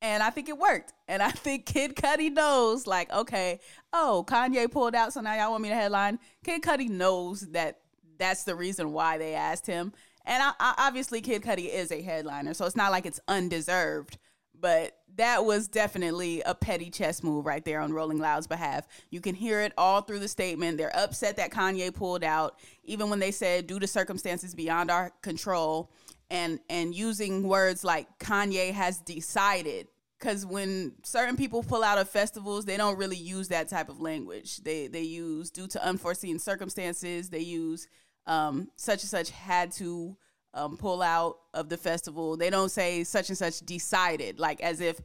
And 0.03 0.23
I 0.23 0.31
think 0.31 0.49
it 0.49 0.57
worked. 0.57 0.93
And 1.07 1.21
I 1.23 1.31
think 1.31 1.65
Kid 1.65 1.95
Cudi 1.95 2.31
knows, 2.31 2.87
like, 2.87 3.11
okay, 3.13 3.59
oh, 3.93 4.25
Kanye 4.27 4.69
pulled 4.69 4.95
out, 4.95 5.13
so 5.13 5.21
now 5.21 5.35
y'all 5.35 5.51
want 5.51 5.63
me 5.63 5.69
to 5.69 5.75
headline. 5.75 6.19
Kid 6.43 6.63
Cudi 6.63 6.89
knows 6.89 7.41
that 7.51 7.80
that's 8.21 8.43
the 8.43 8.55
reason 8.55 8.91
why 8.91 9.17
they 9.17 9.33
asked 9.33 9.67
him. 9.67 9.93
And 10.25 10.43
I, 10.43 10.51
I, 10.59 10.73
obviously, 10.77 11.21
Kid 11.21 11.41
Cudi 11.41 11.69
is 11.69 11.91
a 11.91 12.01
headliner, 12.01 12.53
so 12.53 12.65
it's 12.65 12.75
not 12.75 12.91
like 12.91 13.05
it's 13.05 13.19
undeserved. 13.27 14.17
But 14.59 14.95
that 15.15 15.43
was 15.43 15.67
definitely 15.67 16.41
a 16.41 16.53
petty 16.53 16.91
chess 16.91 17.23
move 17.23 17.45
right 17.45 17.65
there 17.65 17.81
on 17.81 17.93
Rolling 17.93 18.19
Loud's 18.19 18.45
behalf. 18.45 18.87
You 19.09 19.19
can 19.19 19.33
hear 19.33 19.61
it 19.61 19.73
all 19.77 20.01
through 20.01 20.19
the 20.19 20.27
statement. 20.27 20.77
They're 20.77 20.95
upset 20.95 21.37
that 21.37 21.51
Kanye 21.51 21.93
pulled 21.93 22.23
out, 22.23 22.59
even 22.83 23.09
when 23.09 23.19
they 23.19 23.31
said 23.31 23.65
due 23.65 23.79
to 23.79 23.87
circumstances 23.87 24.53
beyond 24.53 24.91
our 24.91 25.11
control, 25.21 25.91
and 26.29 26.59
and 26.69 26.93
using 26.93 27.43
words 27.43 27.83
like 27.83 28.19
Kanye 28.19 28.71
has 28.71 28.99
decided. 28.99 29.87
Because 30.19 30.45
when 30.45 30.93
certain 31.01 31.35
people 31.35 31.63
pull 31.63 31.83
out 31.83 31.97
of 31.97 32.07
festivals, 32.07 32.65
they 32.65 32.77
don't 32.77 32.97
really 32.99 33.17
use 33.17 33.47
that 33.47 33.67
type 33.67 33.89
of 33.89 33.99
language. 33.99 34.57
They 34.57 34.85
they 34.85 35.01
use 35.01 35.49
due 35.49 35.67
to 35.69 35.83
unforeseen 35.83 36.37
circumstances. 36.37 37.31
They 37.31 37.39
use 37.39 37.87
um, 38.27 38.69
such 38.75 39.03
and 39.03 39.09
such 39.09 39.29
had 39.29 39.71
to 39.73 40.15
um, 40.53 40.77
pull 40.77 41.01
out 41.01 41.37
of 41.53 41.69
the 41.69 41.77
festival. 41.77 42.37
They 42.37 42.49
don't 42.49 42.69
say 42.69 43.03
such 43.03 43.29
and 43.29 43.37
such 43.37 43.59
decided, 43.61 44.39
like 44.39 44.61
as 44.61 44.81
if 44.81 45.01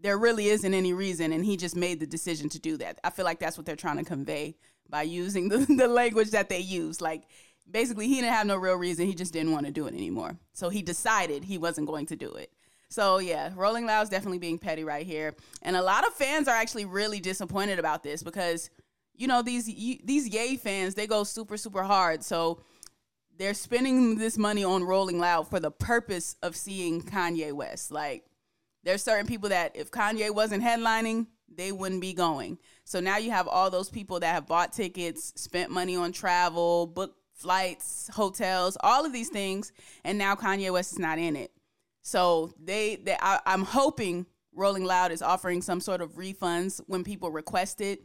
there 0.00 0.18
really 0.18 0.46
isn't 0.48 0.74
any 0.74 0.92
reason 0.92 1.32
and 1.32 1.44
he 1.44 1.56
just 1.56 1.76
made 1.76 2.00
the 2.00 2.06
decision 2.06 2.48
to 2.50 2.58
do 2.58 2.76
that. 2.78 2.98
I 3.02 3.10
feel 3.10 3.24
like 3.24 3.40
that's 3.40 3.56
what 3.56 3.66
they're 3.66 3.76
trying 3.76 3.98
to 3.98 4.04
convey 4.04 4.56
by 4.88 5.02
using 5.02 5.48
the, 5.48 5.58
the 5.76 5.88
language 5.88 6.30
that 6.30 6.48
they 6.48 6.60
use. 6.60 7.00
Like 7.00 7.24
basically, 7.70 8.08
he 8.08 8.16
didn't 8.16 8.32
have 8.32 8.46
no 8.46 8.56
real 8.56 8.76
reason. 8.76 9.06
He 9.06 9.14
just 9.14 9.32
didn't 9.32 9.52
want 9.52 9.66
to 9.66 9.72
do 9.72 9.86
it 9.86 9.94
anymore. 9.94 10.36
So 10.52 10.68
he 10.68 10.82
decided 10.82 11.44
he 11.44 11.58
wasn't 11.58 11.86
going 11.86 12.06
to 12.06 12.16
do 12.16 12.34
it. 12.34 12.52
So 12.88 13.18
yeah, 13.18 13.50
Rolling 13.54 13.86
Loud's 13.86 14.08
definitely 14.08 14.38
being 14.38 14.58
petty 14.58 14.82
right 14.82 15.04
here, 15.04 15.34
and 15.60 15.76
a 15.76 15.82
lot 15.82 16.06
of 16.06 16.14
fans 16.14 16.48
are 16.48 16.56
actually 16.56 16.86
really 16.86 17.20
disappointed 17.20 17.78
about 17.78 18.02
this 18.02 18.22
because 18.22 18.70
you 19.18 19.26
know 19.26 19.42
these 19.42 19.66
these 19.66 20.28
Ye 20.28 20.56
fans 20.56 20.94
they 20.94 21.06
go 21.06 21.24
super 21.24 21.56
super 21.56 21.82
hard. 21.82 22.22
So 22.22 22.62
they're 23.36 23.54
spending 23.54 24.16
this 24.16 24.38
money 24.38 24.64
on 24.64 24.84
Rolling 24.84 25.18
Loud 25.18 25.48
for 25.48 25.60
the 25.60 25.70
purpose 25.70 26.36
of 26.42 26.56
seeing 26.56 27.02
Kanye 27.02 27.52
West. 27.52 27.90
Like 27.90 28.24
there's 28.84 29.02
certain 29.02 29.26
people 29.26 29.50
that 29.50 29.76
if 29.76 29.90
Kanye 29.90 30.34
wasn't 30.34 30.62
headlining, 30.62 31.26
they 31.54 31.72
wouldn't 31.72 32.00
be 32.00 32.14
going. 32.14 32.58
So 32.84 33.00
now 33.00 33.18
you 33.18 33.30
have 33.32 33.48
all 33.48 33.70
those 33.70 33.90
people 33.90 34.20
that 34.20 34.32
have 34.32 34.46
bought 34.46 34.72
tickets, 34.72 35.32
spent 35.36 35.70
money 35.70 35.96
on 35.96 36.12
travel, 36.12 36.86
booked 36.86 37.18
flights, 37.34 38.08
hotels, 38.12 38.76
all 38.80 39.04
of 39.04 39.12
these 39.12 39.28
things, 39.28 39.72
and 40.04 40.16
now 40.16 40.34
Kanye 40.34 40.72
West 40.72 40.92
is 40.92 40.98
not 40.98 41.18
in 41.18 41.36
it. 41.36 41.52
So 42.02 42.52
they, 42.62 42.96
they 42.96 43.16
I, 43.20 43.40
I'm 43.46 43.64
hoping 43.64 44.26
Rolling 44.52 44.84
Loud 44.84 45.12
is 45.12 45.22
offering 45.22 45.60
some 45.60 45.80
sort 45.80 46.00
of 46.00 46.14
refunds 46.14 46.80
when 46.86 47.04
people 47.04 47.30
request 47.30 47.80
it 47.80 48.02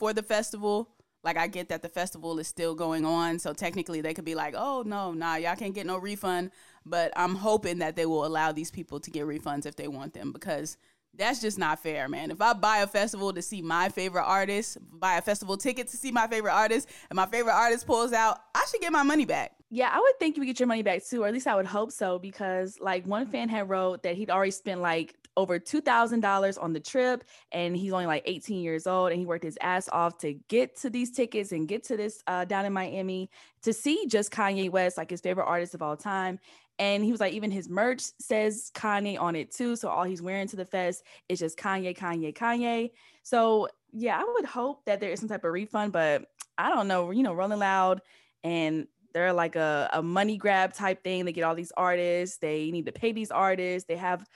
for 0.00 0.12
the 0.14 0.22
festival. 0.22 0.88
Like 1.22 1.36
I 1.36 1.46
get 1.46 1.68
that 1.68 1.82
the 1.82 1.90
festival 1.90 2.38
is 2.38 2.48
still 2.48 2.74
going 2.74 3.04
on, 3.04 3.38
so 3.38 3.52
technically 3.52 4.00
they 4.00 4.14
could 4.14 4.24
be 4.24 4.34
like, 4.34 4.54
"Oh 4.56 4.82
no, 4.86 5.12
nah, 5.12 5.36
y'all 5.36 5.54
can't 5.54 5.74
get 5.74 5.86
no 5.86 5.98
refund." 5.98 6.50
But 6.86 7.12
I'm 7.14 7.34
hoping 7.34 7.78
that 7.80 7.94
they 7.94 8.06
will 8.06 8.24
allow 8.24 8.52
these 8.52 8.70
people 8.70 8.98
to 9.00 9.10
get 9.10 9.26
refunds 9.26 9.66
if 9.66 9.76
they 9.76 9.86
want 9.86 10.14
them 10.14 10.32
because 10.32 10.78
that's 11.12 11.42
just 11.42 11.58
not 11.58 11.82
fair, 11.82 12.08
man. 12.08 12.30
If 12.30 12.40
I 12.40 12.54
buy 12.54 12.78
a 12.78 12.86
festival 12.86 13.34
to 13.34 13.42
see 13.42 13.60
my 13.60 13.90
favorite 13.90 14.24
artist, 14.24 14.78
buy 14.80 15.18
a 15.18 15.20
festival 15.20 15.58
ticket 15.58 15.88
to 15.88 15.98
see 15.98 16.10
my 16.10 16.26
favorite 16.26 16.54
artist, 16.54 16.88
and 17.10 17.16
my 17.16 17.26
favorite 17.26 17.52
artist 17.52 17.86
pulls 17.86 18.14
out, 18.14 18.38
I 18.54 18.64
should 18.70 18.80
get 18.80 18.90
my 18.90 19.02
money 19.02 19.26
back. 19.26 19.52
Yeah, 19.68 19.90
I 19.92 20.00
would 20.00 20.18
think 20.18 20.36
you 20.36 20.40
would 20.40 20.46
get 20.46 20.58
your 20.58 20.68
money 20.68 20.82
back 20.82 21.04
too, 21.04 21.22
or 21.24 21.26
at 21.26 21.34
least 21.34 21.46
I 21.46 21.54
would 21.54 21.66
hope 21.66 21.92
so, 21.92 22.18
because 22.18 22.78
like 22.80 23.06
one 23.06 23.26
fan 23.26 23.50
had 23.50 23.68
wrote 23.68 24.04
that 24.04 24.16
he'd 24.16 24.30
already 24.30 24.52
spent 24.52 24.80
like 24.80 25.16
over 25.36 25.58
$2,000 25.58 26.62
on 26.62 26.72
the 26.72 26.80
trip 26.80 27.24
and 27.52 27.76
he's 27.76 27.92
only 27.92 28.06
like 28.06 28.22
18 28.26 28.60
years 28.62 28.86
old 28.86 29.10
and 29.10 29.20
he 29.20 29.26
worked 29.26 29.44
his 29.44 29.58
ass 29.60 29.88
off 29.90 30.18
to 30.18 30.34
get 30.48 30.76
to 30.80 30.90
these 30.90 31.10
tickets 31.10 31.52
and 31.52 31.68
get 31.68 31.84
to 31.84 31.96
this 31.96 32.22
uh, 32.26 32.44
down 32.44 32.64
in 32.64 32.72
Miami 32.72 33.30
to 33.62 33.72
see 33.72 34.06
just 34.06 34.32
Kanye 34.32 34.70
West, 34.70 34.96
like 34.96 35.10
his 35.10 35.20
favorite 35.20 35.46
artist 35.46 35.74
of 35.74 35.82
all 35.82 35.96
time. 35.96 36.38
And 36.78 37.04
he 37.04 37.12
was 37.12 37.20
like, 37.20 37.34
even 37.34 37.50
his 37.50 37.68
merch 37.68 38.02
says 38.18 38.70
Kanye 38.74 39.20
on 39.20 39.36
it 39.36 39.52
too. 39.52 39.76
So 39.76 39.88
all 39.88 40.04
he's 40.04 40.22
wearing 40.22 40.48
to 40.48 40.56
the 40.56 40.64
fest 40.64 41.04
is 41.28 41.38
just 41.38 41.58
Kanye, 41.58 41.96
Kanye, 41.96 42.34
Kanye. 42.34 42.90
So 43.22 43.68
yeah, 43.92 44.18
I 44.18 44.32
would 44.34 44.46
hope 44.46 44.84
that 44.86 45.00
there 45.00 45.10
is 45.10 45.20
some 45.20 45.28
type 45.28 45.44
of 45.44 45.52
refund, 45.52 45.92
but 45.92 46.24
I 46.56 46.70
don't 46.70 46.88
know, 46.88 47.10
you 47.10 47.22
know, 47.22 47.34
Rolling 47.34 47.58
Loud 47.58 48.00
and 48.42 48.86
they're 49.12 49.32
like 49.32 49.56
a, 49.56 49.88
a 49.92 50.02
money 50.02 50.36
grab 50.36 50.72
type 50.72 51.02
thing. 51.02 51.24
They 51.24 51.32
get 51.32 51.44
all 51.44 51.54
these 51.54 51.72
artists, 51.76 52.38
they 52.38 52.70
need 52.70 52.86
to 52.86 52.92
pay 52.92 53.12
these 53.12 53.30
artists, 53.30 53.86
they 53.86 53.96
have 53.96 54.26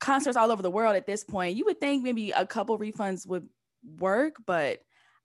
concerts 0.00 0.36
all 0.36 0.50
over 0.50 0.62
the 0.62 0.70
world 0.70 0.96
at 0.96 1.06
this 1.06 1.24
point. 1.24 1.56
You 1.56 1.64
would 1.66 1.80
think 1.80 2.02
maybe 2.02 2.30
a 2.30 2.46
couple 2.46 2.78
refunds 2.78 3.26
would 3.26 3.48
work, 3.98 4.36
but 4.46 4.80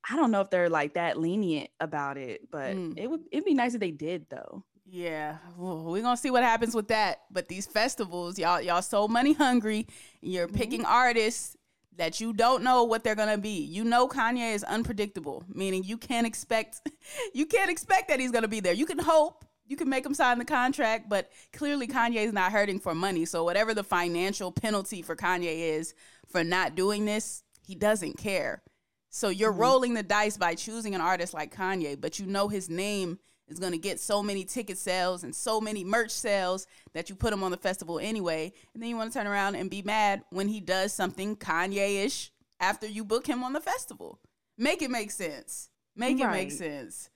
I 0.09 0.15
don't 0.15 0.31
know 0.31 0.41
if 0.41 0.49
they're 0.49 0.69
like 0.69 0.95
that 0.95 1.17
lenient 1.19 1.69
about 1.79 2.17
it. 2.17 2.49
But 2.51 2.75
mm. 2.75 2.97
it 2.97 3.09
would 3.09 3.21
it'd 3.31 3.45
be 3.45 3.53
nice 3.53 3.73
if 3.73 3.79
they 3.79 3.91
did 3.91 4.25
though. 4.29 4.63
Yeah, 4.85 5.37
we're 5.57 6.01
gonna 6.01 6.17
see 6.17 6.29
what 6.29 6.43
happens 6.43 6.75
with 6.75 6.89
that. 6.89 7.21
But 7.31 7.47
these 7.47 7.65
festivals, 7.65 8.37
y'all, 8.37 8.61
y'all 8.61 8.81
so 8.81 9.07
money 9.07 9.33
hungry. 9.33 9.87
You're 10.21 10.47
mm-hmm. 10.47 10.57
picking 10.57 10.85
artists 10.85 11.55
that 11.97 12.19
you 12.19 12.33
don't 12.33 12.63
know 12.63 12.83
what 12.83 13.03
they're 13.03 13.15
gonna 13.15 13.37
be. 13.37 13.61
You 13.63 13.83
know 13.83 14.07
Kanye 14.07 14.53
is 14.53 14.63
unpredictable, 14.63 15.43
meaning 15.47 15.83
you 15.83 15.97
can't 15.97 16.27
expect 16.27 16.81
you 17.33 17.45
can't 17.45 17.69
expect 17.69 18.09
that 18.09 18.19
he's 18.19 18.31
gonna 18.31 18.47
be 18.47 18.59
there. 18.59 18.73
You 18.73 18.85
can 18.85 18.99
hope, 18.99 19.45
you 19.65 19.75
can 19.75 19.89
make 19.89 20.05
him 20.05 20.13
sign 20.13 20.39
the 20.39 20.45
contract, 20.45 21.09
but 21.09 21.31
clearly 21.53 21.87
Kanye 21.87 22.25
is 22.25 22.33
not 22.33 22.51
hurting 22.51 22.79
for 22.79 22.93
money. 22.93 23.25
So 23.25 23.43
whatever 23.43 23.73
the 23.73 23.83
financial 23.83 24.51
penalty 24.51 25.01
for 25.01 25.15
Kanye 25.15 25.77
is 25.77 25.93
for 26.27 26.43
not 26.43 26.75
doing 26.75 27.05
this, 27.05 27.43
he 27.65 27.75
doesn't 27.75 28.17
care. 28.17 28.61
So 29.09 29.29
you're 29.29 29.51
mm-hmm. 29.51 29.61
rolling 29.61 29.93
the 29.93 30.03
dice 30.03 30.37
by 30.37 30.55
choosing 30.55 30.95
an 30.95 31.01
artist 31.01 31.33
like 31.33 31.55
Kanye, 31.55 31.99
but 31.99 32.19
you 32.19 32.25
know 32.25 32.47
his 32.47 32.69
name 32.69 33.19
is 33.53 33.59
going 33.59 33.71
to 33.71 33.77
get 33.77 33.99
so 33.99 34.21
many 34.21 34.43
ticket 34.43 34.77
sales 34.77 35.23
and 35.23 35.33
so 35.33 35.61
many 35.61 35.83
merch 35.83 36.11
sales 36.11 36.67
that 36.93 37.09
you 37.09 37.15
put 37.15 37.31
him 37.31 37.43
on 37.43 37.51
the 37.51 37.57
festival 37.57 37.99
anyway. 37.99 38.51
And 38.73 38.81
then 38.81 38.89
you 38.89 38.97
want 38.97 39.13
to 39.13 39.19
turn 39.19 39.27
around 39.27 39.55
and 39.55 39.69
be 39.69 39.81
mad 39.81 40.23
when 40.29 40.47
he 40.47 40.59
does 40.59 40.91
something 40.93 41.35
Kanye 41.35 42.05
ish 42.05 42.31
after 42.59 42.87
you 42.87 43.05
book 43.05 43.27
him 43.27 43.43
on 43.43 43.53
the 43.53 43.61
festival. 43.61 44.19
Make 44.57 44.81
it 44.81 44.91
make 44.91 45.11
sense. 45.11 45.69
Make 45.95 46.19
right. 46.19 46.29
it 46.29 46.31
make 46.31 46.51
sense. 46.51 47.09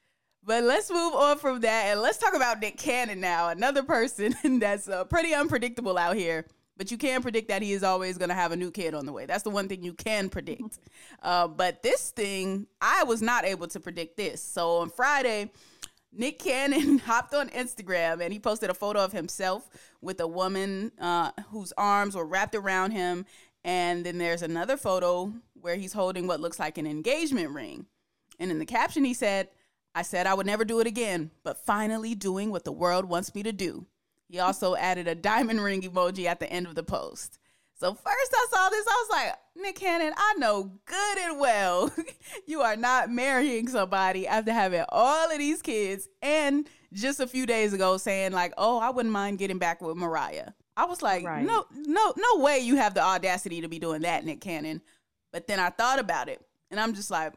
But 0.43 0.63
let's 0.63 0.89
move 0.89 1.13
on 1.13 1.39
from 1.39 1.61
that 1.61 1.87
and 1.87 2.01
let's 2.01 2.17
talk 2.17 2.33
about 2.33 2.61
Nick 2.61 2.77
Cannon 2.77 3.19
now, 3.19 3.49
another 3.49 3.83
person 3.83 4.35
that's 4.59 4.87
uh, 4.87 5.03
pretty 5.03 5.33
unpredictable 5.33 5.97
out 5.97 6.15
here. 6.15 6.45
But 6.77 6.91
you 6.91 6.97
can 6.97 7.23
predict 7.23 7.47
that 7.47 7.63
he 7.63 7.73
is 7.73 7.83
always 7.83 8.19
going 8.19 8.29
to 8.29 8.35
have 8.35 8.51
a 8.51 8.55
new 8.55 8.69
kid 8.69 8.93
on 8.93 9.07
the 9.07 9.11
way. 9.11 9.25
That's 9.25 9.43
the 9.43 9.49
one 9.49 9.67
thing 9.67 9.83
you 9.83 9.93
can 9.93 10.29
predict. 10.29 10.79
Uh, 11.23 11.47
but 11.47 11.81
this 11.81 12.11
thing, 12.11 12.67
I 12.79 13.03
was 13.03 13.21
not 13.23 13.43
able 13.43 13.67
to 13.69 13.79
predict 13.79 14.17
this. 14.17 14.41
So 14.41 14.77
on 14.77 14.89
Friday, 14.91 15.51
Nick 16.11 16.39
Cannon 16.39 16.97
hopped 17.05 17.33
on 17.33 17.49
Instagram 17.49 18.21
and 18.21 18.33
he 18.33 18.39
posted 18.39 18.69
a 18.69 18.73
photo 18.73 19.03
of 19.03 19.11
himself 19.11 19.69
with 20.01 20.19
a 20.19 20.27
woman 20.27 20.91
uh, 20.99 21.31
whose 21.49 21.73
arms 21.77 22.15
were 22.15 22.25
wrapped 22.25 22.55
around 22.55 22.91
him. 22.91 23.25
And 23.63 24.05
then 24.05 24.17
there's 24.17 24.41
another 24.41 24.77
photo 24.77 25.33
where 25.53 25.75
he's 25.75 25.93
holding 25.93 26.27
what 26.27 26.39
looks 26.39 26.59
like 26.59 26.77
an 26.77 26.87
engagement 26.87 27.49
ring. 27.51 27.85
And 28.39 28.51
in 28.51 28.59
the 28.59 28.65
caption, 28.65 29.03
he 29.03 29.13
said, 29.13 29.49
I 29.93 30.03
said 30.03 30.27
I 30.27 30.33
would 30.33 30.45
never 30.45 30.63
do 30.63 30.79
it 30.79 30.87
again, 30.87 31.31
but 31.43 31.65
finally 31.65 32.13
doing 32.15 32.51
what 32.51 32.65
the 32.65 32.71
world 32.71 33.05
wants 33.05 33.33
me 33.33 33.43
to 33.43 33.51
do. 33.51 33.85
He 34.29 34.39
also 34.39 34.75
added 34.75 35.07
a 35.07 35.15
diamond 35.15 35.61
ring 35.61 35.81
emoji 35.81 36.25
at 36.25 36.39
the 36.39 36.51
end 36.51 36.67
of 36.67 36.75
the 36.75 36.83
post. 36.83 37.39
So 37.79 37.93
first 37.93 38.33
I 38.33 38.47
saw 38.49 38.69
this, 38.69 38.85
I 38.87 39.05
was 39.07 39.09
like, 39.11 39.35
Nick 39.55 39.75
Cannon, 39.75 40.13
I 40.17 40.33
know 40.37 40.71
good 40.85 41.17
and 41.19 41.39
well 41.39 41.91
you 42.47 42.61
are 42.61 42.75
not 42.75 43.11
marrying 43.11 43.67
somebody 43.67 44.27
after 44.27 44.51
having 44.51 44.83
all 44.89 45.31
of 45.31 45.37
these 45.37 45.61
kids 45.61 46.09
and 46.21 46.67
just 46.93 47.19
a 47.19 47.27
few 47.27 47.45
days 47.45 47.73
ago 47.73 47.97
saying 47.97 48.31
like, 48.31 48.53
"Oh, 48.57 48.79
I 48.79 48.89
wouldn't 48.89 49.11
mind 49.11 49.39
getting 49.39 49.57
back 49.57 49.81
with 49.81 49.97
Mariah." 49.97 50.51
I 50.75 50.85
was 50.85 51.01
like, 51.01 51.25
right. 51.25 51.45
"No, 51.45 51.65
no, 51.71 52.13
no 52.15 52.43
way 52.43 52.59
you 52.59 52.77
have 52.77 52.93
the 52.93 53.03
audacity 53.03 53.61
to 53.61 53.67
be 53.67 53.79
doing 53.79 54.01
that, 54.01 54.25
Nick 54.25 54.41
Cannon." 54.41 54.81
But 55.31 55.47
then 55.47 55.59
I 55.59 55.69
thought 55.69 55.99
about 55.99 56.29
it, 56.29 56.41
and 56.71 56.79
I'm 56.79 56.93
just 56.93 57.11
like, 57.11 57.33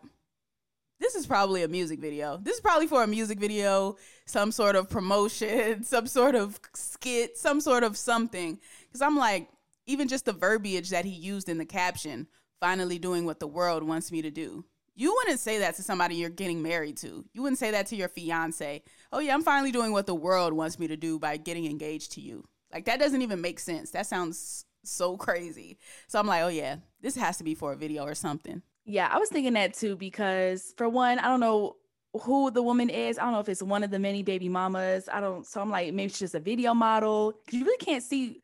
this 1.01 1.15
is 1.15 1.27
probably 1.27 1.65
a 1.65 1.69
music 1.69 1.99
video. 1.99 2.39
This 2.41 2.57
is 2.57 2.61
probably 2.61 2.87
for 2.87 3.03
a 3.03 3.07
music 3.07 3.41
video, 3.41 3.97
some 4.27 4.53
sort 4.53 4.77
of 4.77 4.89
promotion, 4.89 5.83
some 5.85 6.07
sort 6.07 6.35
of 6.35 6.61
skit, 6.75 7.37
some 7.37 7.61
sort 7.61 7.83
of 7.83 7.97
something. 7.97 8.59
Cuz 8.93 9.03
I'm 9.03 9.17
like, 9.17 9.49
even 9.91 10.09
just 10.09 10.25
the 10.25 10.33
verbiage 10.33 10.91
that 10.91 11.05
he 11.05 11.11
used 11.11 11.49
in 11.49 11.59
the 11.59 11.65
caption, 11.65 12.29
finally 12.61 12.99
doing 12.99 13.25
what 13.25 13.41
the 13.41 13.47
world 13.47 13.83
wants 13.83 14.13
me 14.13 14.23
to 14.23 14.31
do. 14.31 14.65
You 14.95 15.15
wouldn't 15.15 15.41
say 15.41 15.59
that 15.61 15.77
to 15.77 15.83
somebody 15.83 16.17
you're 16.17 16.31
getting 16.31 16.63
married 16.63 16.97
to. 16.99 17.25
You 17.33 17.43
wouldn't 17.43 17.59
say 17.59 17.71
that 17.71 17.87
to 17.87 17.97
your 17.97 18.09
fiance. 18.09 18.83
Oh, 19.13 19.19
yeah, 19.19 19.35
I'm 19.35 19.43
finally 19.43 19.73
doing 19.73 19.93
what 19.93 20.07
the 20.07 20.15
world 20.15 20.53
wants 20.53 20.79
me 20.79 20.89
to 20.89 20.97
do 20.97 21.19
by 21.19 21.37
getting 21.39 21.67
engaged 21.67 22.13
to 22.13 22.21
you. 22.21 22.45
Like, 22.73 22.85
that 22.85 23.01
doesn't 23.01 23.23
even 23.23 23.41
make 23.41 23.59
sense. 23.59 23.91
That 23.93 24.07
sounds 24.07 24.67
so 24.85 25.17
crazy. 25.17 25.79
So 26.07 26.19
I'm 26.19 26.27
like, 26.27 26.43
oh, 26.43 26.49
yeah, 26.49 26.77
this 27.01 27.17
has 27.17 27.39
to 27.39 27.45
be 27.45 27.55
for 27.55 27.73
a 27.73 27.77
video 27.77 28.05
or 28.05 28.15
something. 28.15 28.63
Yeah, 28.85 29.09
I 29.11 29.19
was 29.19 29.29
thinking 29.29 29.55
that 29.55 29.75
too 29.75 29.97
because, 29.97 30.75
for 30.77 30.89
one, 30.89 31.19
I 31.19 31.29
don't 31.29 31.41
know 31.41 31.77
who 32.23 32.51
the 32.51 32.63
woman 32.63 32.91
is. 32.91 33.19
I 33.19 33.23
don't 33.23 33.33
know 33.33 33.41
if 33.41 33.49
it's 33.49 33.63
one 33.63 33.85
of 33.85 33.91
the 33.91 33.99
many 33.99 34.23
baby 34.23 34.49
mamas. 34.49 35.09
I 35.11 35.21
don't, 35.21 35.47
so 35.47 35.61
I'm 35.61 35.71
like, 35.71 35.95
maybe 35.95 36.07
it's 36.07 36.19
just 36.19 36.35
a 36.35 36.41
video 36.41 36.75
model 36.75 37.35
because 37.45 37.59
you 37.59 37.65
really 37.65 37.79
can't 37.79 38.03
see 38.03 38.43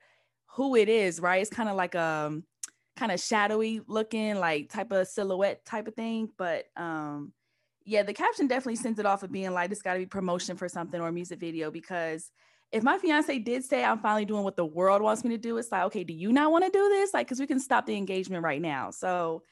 who 0.56 0.75
it 0.75 0.88
is, 0.88 1.20
right? 1.20 1.42
It's 1.42 1.50
kind 1.50 1.68
of 1.68 1.76
like 1.76 1.94
a 1.94 2.00
um, 2.00 2.44
kind 2.96 3.12
of 3.12 3.20
shadowy 3.20 3.82
looking, 3.86 4.36
like 4.36 4.70
type 4.70 4.90
of 4.90 5.06
silhouette 5.06 5.64
type 5.66 5.86
of 5.86 5.94
thing. 5.94 6.30
But 6.38 6.64
um, 6.76 7.32
yeah, 7.84 8.02
the 8.02 8.14
caption 8.14 8.46
definitely 8.46 8.76
sends 8.76 8.98
it 8.98 9.04
off 9.04 9.22
of 9.22 9.30
being 9.30 9.52
like, 9.52 9.68
this 9.68 9.82
got 9.82 9.92
to 9.92 9.98
be 9.98 10.06
promotion 10.06 10.56
for 10.56 10.66
something 10.66 10.98
or 10.98 11.12
music 11.12 11.38
video 11.38 11.70
because 11.70 12.30
if 12.72 12.82
my 12.82 12.96
fiance 12.96 13.38
did 13.38 13.64
say 13.64 13.84
I'm 13.84 13.98
finally 13.98 14.25
doing 14.25 14.44
what 14.44 14.56
the 14.56 14.64
world 14.64 15.02
wants 15.02 15.25
me 15.25 15.30
to 15.30 15.38
do, 15.38 15.58
it's 15.58 15.70
like, 15.70 15.84
okay, 15.84 16.04
do 16.04 16.14
you 16.14 16.32
not 16.32 16.50
want 16.50 16.64
to 16.64 16.70
do 16.70 16.88
this? 16.88 17.12
Like, 17.12 17.26
because 17.26 17.38
we 17.38 17.46
can 17.46 17.60
stop 17.60 17.84
the 17.84 17.94
engagement 17.94 18.42
right 18.42 18.60
now. 18.60 18.90
So, 18.90 19.42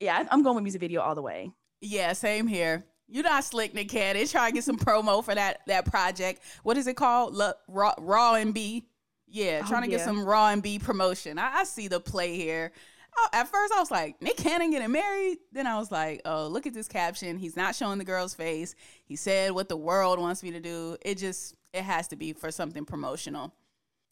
yeah, 0.00 0.26
I'm 0.30 0.42
going 0.42 0.56
with 0.56 0.64
music 0.64 0.80
video 0.80 1.00
all 1.00 1.14
the 1.14 1.22
way. 1.22 1.52
Yeah, 1.80 2.12
same 2.12 2.48
here. 2.48 2.84
You're 3.08 3.24
not 3.24 3.44
slick, 3.44 3.72
Nick 3.72 3.88
Cannon. 3.88 4.26
Try 4.26 4.48
to 4.48 4.54
get 4.54 4.64
some 4.64 4.76
promo 4.78 5.24
for 5.24 5.34
that 5.34 5.60
that 5.68 5.86
project. 5.86 6.42
What 6.64 6.76
is 6.76 6.86
it 6.86 6.96
called? 6.96 7.40
Raw, 7.68 7.94
Raw 7.98 8.34
and 8.34 8.52
B. 8.52 8.86
Yeah, 9.30 9.62
oh, 9.64 9.68
trying 9.68 9.84
to 9.84 9.90
yeah. 9.90 9.98
get 9.98 10.04
some 10.04 10.24
Raw 10.24 10.48
and 10.48 10.62
B 10.62 10.78
promotion. 10.78 11.38
I, 11.38 11.60
I 11.60 11.64
see 11.64 11.88
the 11.88 12.00
play 12.00 12.36
here. 12.36 12.72
Oh, 13.16 13.28
at 13.32 13.48
first, 13.48 13.72
I 13.72 13.80
was 13.80 13.90
like, 13.90 14.20
Nick 14.22 14.36
Cannon 14.36 14.70
getting 14.70 14.92
married. 14.92 15.38
Then 15.52 15.66
I 15.66 15.78
was 15.78 15.90
like, 15.90 16.20
oh, 16.24 16.46
look 16.46 16.66
at 16.66 16.74
this 16.74 16.88
caption. 16.88 17.38
He's 17.38 17.56
not 17.56 17.74
showing 17.74 17.98
the 17.98 18.04
girl's 18.04 18.34
face. 18.34 18.74
He 19.04 19.16
said 19.16 19.52
what 19.52 19.68
the 19.68 19.76
world 19.76 20.18
wants 20.18 20.42
me 20.42 20.52
to 20.52 20.60
do. 20.60 20.96
It 21.02 21.18
just, 21.18 21.54
it 21.72 21.82
has 21.82 22.08
to 22.08 22.16
be 22.16 22.32
for 22.32 22.50
something 22.50 22.84
promotional. 22.84 23.52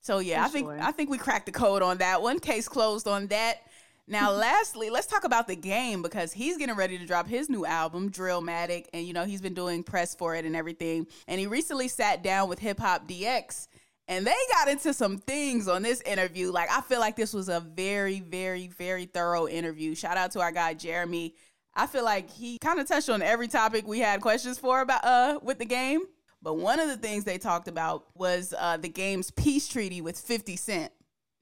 So 0.01 0.19
yeah, 0.19 0.43
for 0.43 0.47
I 0.47 0.49
think 0.49 0.67
sure. 0.67 0.79
I 0.81 0.93
think 0.93 1.11
we 1.11 1.19
cracked 1.19 1.47
the 1.47 1.53
code 1.53 1.83
on 1.83 1.99
that 1.99 2.23
one. 2.23 2.39
Case 2.41 2.69
closed 2.69 3.07
on 3.07 3.27
that. 3.29 3.59
Now, 4.07 4.33
lastly, 4.33 4.91
let's 4.91 5.07
talk 5.07 5.25
about 5.25 5.49
the 5.49 5.57
game 5.57 6.03
because 6.03 6.33
he's 6.33 6.57
getting 6.57 6.77
ready 6.77 6.99
to 6.99 7.07
drop 7.07 7.27
his 7.27 7.49
new 7.49 7.67
album, 7.67 8.11
Drillmatic, 8.11 8.87
and 8.93 9.07
you 9.07 9.13
know 9.13 9.25
he's 9.25 9.41
been 9.41 9.55
doing 9.55 9.83
press 9.83 10.15
for 10.15 10.35
it 10.35 10.45
and 10.45 10.57
everything. 10.57 11.07
And 11.27 11.41
he 11.41 11.47
recently 11.47 11.89
sat 11.89 12.23
down 12.23 12.49
with 12.49 12.59
Hip 12.61 12.79
Hop 12.81 13.09
DX 13.09 13.69
and 14.09 14.27
they 14.27 14.35
got 14.53 14.69
into 14.69 14.95
some 14.95 15.19
things 15.19 15.69
on 15.69 15.83
this 15.83 16.01
interview. 16.01 16.51
Like, 16.51 16.71
I 16.71 16.81
feel 16.81 16.99
like 16.99 17.15
this 17.15 17.35
was 17.35 17.51
a 17.51 17.61
very, 17.61 18.21
very, 18.21 18.67
very 18.69 19.05
thorough 19.05 19.47
interview. 19.47 19.95
Shout 19.95 20.17
out 20.17 20.33
to 20.33 20.41
our 20.41 20.51
guy, 20.51 20.73
Jeremy. 20.73 21.35
I 21.75 21.87
feel 21.87 22.05
like 22.05 22.31
he 22.31 22.59
kind 22.59 22.81
of 22.81 22.89
touched 22.89 23.11
on 23.11 23.21
every 23.21 23.49
topic 23.49 23.87
we 23.87 24.01
had 24.01 24.21
questions 24.21 24.59
for 24.59 24.81
about 24.81 25.05
uh 25.05 25.39
with 25.43 25.59
the 25.59 25.65
game. 25.65 26.01
But 26.41 26.55
one 26.55 26.81
of 26.81 26.89
the 26.89 26.97
things 26.97 27.25
they 27.25 27.39
talked 27.39 27.69
about 27.69 28.07
was 28.15 28.55
uh, 28.57 28.77
the 28.77 28.89
game's 28.89 29.31
peace 29.31 29.69
treaty 29.69 30.01
with 30.01 30.19
50 30.19 30.57
Cent. 30.57 30.93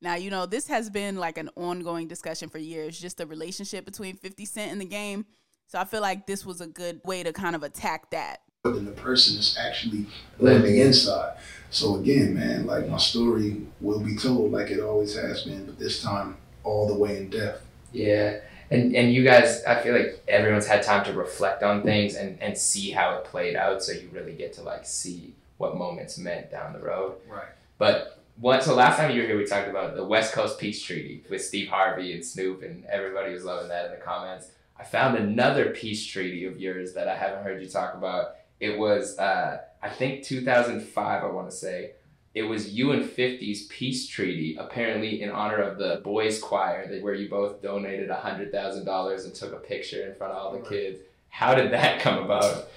Now, 0.01 0.15
you 0.15 0.31
know, 0.31 0.47
this 0.47 0.67
has 0.69 0.89
been 0.91 1.17
like 1.17 1.39
an 1.39 1.51
ongoing 1.55 2.09
discussion 2.09 2.49
for 2.49 2.59
years, 2.59 2.99
just 2.99 3.19
the 3.19 3.27
relationship 3.27 3.85
between 3.85 4.17
50 4.17 4.45
Cent 4.47 4.73
and 4.73 4.81
the 4.81 4.87
game. 4.87 5.27
So 5.67 5.79
I 5.79 5.85
feel 5.85 6.01
like 6.01 6.27
this 6.27 6.47
was 6.47 6.61
a 6.61 6.67
good 6.67 7.01
way 7.05 7.23
to 7.23 7.33
kind 7.33 7.55
of 7.55 7.63
attack 7.63 8.11
that 8.11 8.41
than 8.73 8.85
the 8.85 8.93
person 8.93 9.37
that's 9.37 9.59
actually 9.59 10.07
mm-hmm. 10.39 10.47
on 10.47 10.63
the 10.63 10.81
inside. 10.81 11.37
So 11.71 11.97
again, 11.97 12.35
man, 12.35 12.67
like 12.67 12.89
my 12.89 12.99
story 12.99 13.63
will 13.81 14.01
be 14.01 14.17
told 14.17 14.53
like 14.53 14.71
it 14.71 14.81
always 14.81 15.17
has 15.17 15.43
been, 15.43 15.67
but 15.67 15.79
this 15.79 16.03
time 16.03 16.37
all 16.65 16.87
the 16.87 16.95
way 16.95 17.17
in 17.17 17.31
depth. 17.31 17.65
Yeah. 17.93 18.39
And, 18.71 18.97
and 18.97 19.13
you 19.13 19.23
guys, 19.25 19.63
I 19.65 19.81
feel 19.83 19.95
like 19.95 20.23
everyone's 20.27 20.67
had 20.67 20.83
time 20.83 21.05
to 21.05 21.13
reflect 21.13 21.63
on 21.63 21.83
things 21.83 22.17
and, 22.17 22.41
and 22.43 22.57
see 22.59 22.91
how 22.91 23.15
it 23.17 23.25
played 23.25 23.57
out. 23.57 23.83
So 23.83 23.93
you 23.93 24.09
really 24.13 24.33
get 24.33 24.53
to 24.55 24.63
like 24.63 24.85
see 24.85 25.35
what 25.59 25.77
moments 25.77 26.19
meant 26.19 26.51
down 26.51 26.73
the 26.73 26.81
road. 26.81 27.17
Right. 27.29 27.49
But 27.79 28.19
what, 28.39 28.63
so 28.65 28.75
last 28.75 28.99
time 28.99 29.15
you 29.15 29.23
were 29.23 29.27
here, 29.27 29.39
we 29.39 29.47
talked 29.47 29.69
about 29.69 29.97
the 29.97 30.05
West 30.05 30.33
Coast 30.33 30.59
Peace 30.59 30.83
Treaty 30.83 31.23
with 31.31 31.45
Steve 31.45 31.69
Harvey 31.69 32.13
and 32.13 32.25
Snoop, 32.25 32.63
and 32.63 32.85
everybody 32.87 33.33
was 33.33 33.45
loving 33.45 33.69
that 33.69 33.87
in 33.87 33.91
the 33.93 33.97
comments. 33.99 34.49
I 34.79 34.85
found 34.85 35.17
another 35.17 35.71
peace 35.71 36.05
treaty 36.05 36.45
of 36.45 36.61
yours 36.61 36.93
that 36.95 37.09
I 37.09 37.17
haven't 37.17 37.45
heard 37.45 37.63
you 37.63 37.69
talk 37.69 37.95
about. 37.95 38.37
It 38.61 38.79
was, 38.79 39.19
uh, 39.19 39.61
I 39.83 39.89
think, 39.91 40.25
2005, 40.25 41.25
I 41.25 41.27
want 41.27 41.51
to 41.51 41.57
say. 41.57 41.93
It 42.35 42.43
was 42.43 42.75
you 42.75 42.93
and 42.93 43.05
50's 43.05 43.63
peace 43.67 44.07
treaty, 44.07 44.57
apparently 44.59 45.23
in 45.23 45.31
honor 45.31 45.57
of 45.57 45.79
the 45.79 46.03
boys' 46.05 46.39
choir, 46.39 46.87
that, 46.89 47.03
where 47.03 47.15
you 47.15 47.31
both 47.31 47.63
donated 47.63 48.11
$100,000 48.11 49.25
and 49.25 49.35
took 49.35 49.53
a 49.53 49.57
picture 49.57 50.07
in 50.07 50.15
front 50.15 50.35
of 50.35 50.39
all 50.39 50.53
the 50.53 50.69
kids. 50.69 51.01
How 51.31 51.55
did 51.55 51.71
that 51.73 52.01
come 52.03 52.23
about? 52.25 52.69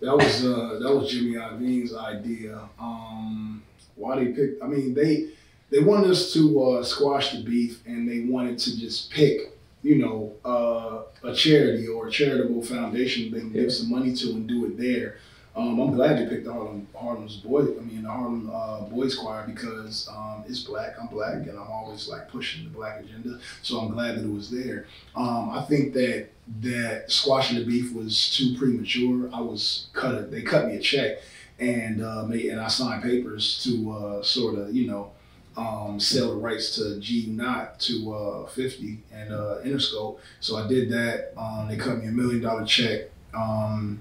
That 0.00 0.16
was 0.16 0.44
uh, 0.44 0.78
that 0.80 0.94
was 0.94 1.10
Jimmy 1.10 1.36
Iovine's 1.36 1.94
idea. 1.94 2.58
Um, 2.78 3.62
why 3.96 4.16
they 4.18 4.32
picked? 4.32 4.62
I 4.62 4.66
mean, 4.66 4.94
they 4.94 5.28
they 5.68 5.80
wanted 5.80 6.10
us 6.10 6.32
to 6.32 6.62
uh, 6.62 6.82
squash 6.82 7.32
the 7.32 7.42
beef, 7.42 7.82
and 7.86 8.08
they 8.08 8.20
wanted 8.20 8.58
to 8.60 8.80
just 8.80 9.10
pick, 9.10 9.52
you 9.82 9.96
know, 9.96 10.34
uh, 10.44 11.28
a 11.28 11.34
charity 11.34 11.86
or 11.86 12.08
a 12.08 12.10
charitable 12.10 12.62
foundation 12.62 13.30
they 13.30 13.40
can 13.40 13.52
give 13.52 13.72
some 13.72 13.90
money 13.90 14.14
to 14.14 14.30
and 14.30 14.48
do 14.48 14.66
it 14.66 14.78
there. 14.78 15.16
Um, 15.56 15.80
I'm 15.80 15.94
glad 15.94 16.18
they 16.18 16.28
picked 16.28 16.44
the 16.44 16.52
Harlem 16.52 16.86
Harlem's 16.94 17.36
boy. 17.36 17.62
I 17.62 17.80
mean, 17.80 18.02
the 18.02 18.10
Harlem 18.10 18.50
uh, 18.52 18.82
Boys 18.82 19.16
Choir 19.16 19.44
because 19.46 20.08
um, 20.08 20.44
it's 20.46 20.60
black. 20.60 20.94
I'm 21.00 21.08
black, 21.08 21.34
and 21.34 21.58
I'm 21.58 21.70
always 21.70 22.08
like 22.08 22.28
pushing 22.28 22.64
the 22.64 22.70
black 22.70 23.00
agenda. 23.00 23.40
So 23.62 23.80
I'm 23.80 23.90
glad 23.90 24.16
that 24.16 24.24
it 24.24 24.32
was 24.32 24.50
there. 24.50 24.86
Um, 25.16 25.50
I 25.50 25.62
think 25.62 25.92
that 25.94 26.28
that 26.60 27.10
squashing 27.10 27.58
the 27.58 27.64
beef 27.64 27.92
was 27.92 28.34
too 28.36 28.56
premature. 28.56 29.28
I 29.32 29.40
was 29.40 29.88
cut. 29.92 30.30
They 30.30 30.42
cut 30.42 30.68
me 30.68 30.76
a 30.76 30.80
check, 30.80 31.18
and 31.58 32.02
uh, 32.02 32.24
made, 32.24 32.46
and 32.46 32.60
I 32.60 32.68
signed 32.68 33.02
papers 33.02 33.60
to 33.64 33.92
uh, 33.92 34.22
sort 34.22 34.56
of 34.56 34.72
you 34.74 34.86
know 34.86 35.10
um, 35.56 35.98
sell 35.98 36.30
the 36.30 36.36
rights 36.36 36.76
to 36.76 36.98
G 37.00 37.26
Not 37.28 37.80
to 37.80 38.14
uh, 38.14 38.46
50 38.48 38.98
and 39.12 39.32
uh, 39.32 39.58
Interscope. 39.64 40.18
So 40.40 40.56
I 40.56 40.68
did 40.68 40.90
that. 40.90 41.32
Um, 41.36 41.68
they 41.68 41.76
cut 41.76 41.98
me 41.98 42.06
a 42.06 42.12
million 42.12 42.40
dollar 42.40 42.64
check. 42.64 43.10
Um, 43.34 44.00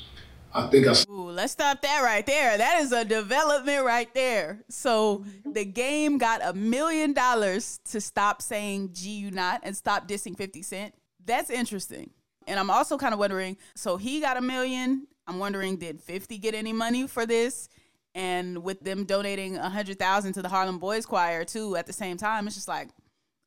I 0.54 0.68
think 0.68 0.88
I. 0.88 0.96
Ooh, 1.10 1.30
let's 1.30 1.54
stop 1.54 1.82
that 1.82 2.02
right 2.04 2.26
there. 2.26 2.58
That 2.58 2.82
is 2.82 2.92
a 2.92 3.06
development 3.06 3.86
right 3.86 4.12
there. 4.14 4.64
So 4.70 5.24
the 5.46 5.66
game 5.66 6.18
got 6.18 6.42
a 6.44 6.54
million 6.54 7.14
dollars 7.14 7.80
to 7.92 8.02
stop 8.02 8.42
saying 8.42 8.92
G-Unot 8.94 9.60
and 9.64 9.76
stop 9.76 10.08
dissing 10.08 10.36
50 10.36 10.62
Cent. 10.64 10.96
That's 11.24 11.50
interesting. 11.50 12.10
And 12.48 12.60
I'm 12.60 12.72
also 12.72 12.98
kind 12.98 13.14
of 13.14 13.20
wondering 13.20 13.58
so 13.76 13.98
he 13.98 14.22
got 14.22 14.38
a 14.38 14.42
million. 14.42 15.08
I'm 15.28 15.38
wondering, 15.38 15.78
did 15.78 16.02
50 16.02 16.40
get 16.40 16.56
any 16.56 16.74
money 16.74 17.08
for 17.08 17.28
this? 17.28 17.70
And 18.16 18.64
with 18.64 18.82
them 18.82 19.06
donating 19.06 19.58
a 19.58 19.70
hundred 19.70 20.00
thousand 20.00 20.34
to 20.34 20.42
the 20.42 20.50
Harlem 20.50 20.80
Boys 20.80 21.06
Choir 21.06 21.46
too 21.46 21.76
at 21.76 21.86
the 21.86 21.94
same 21.94 22.18
time, 22.18 22.48
it's 22.48 22.56
just 22.56 22.68
like, 22.68 22.90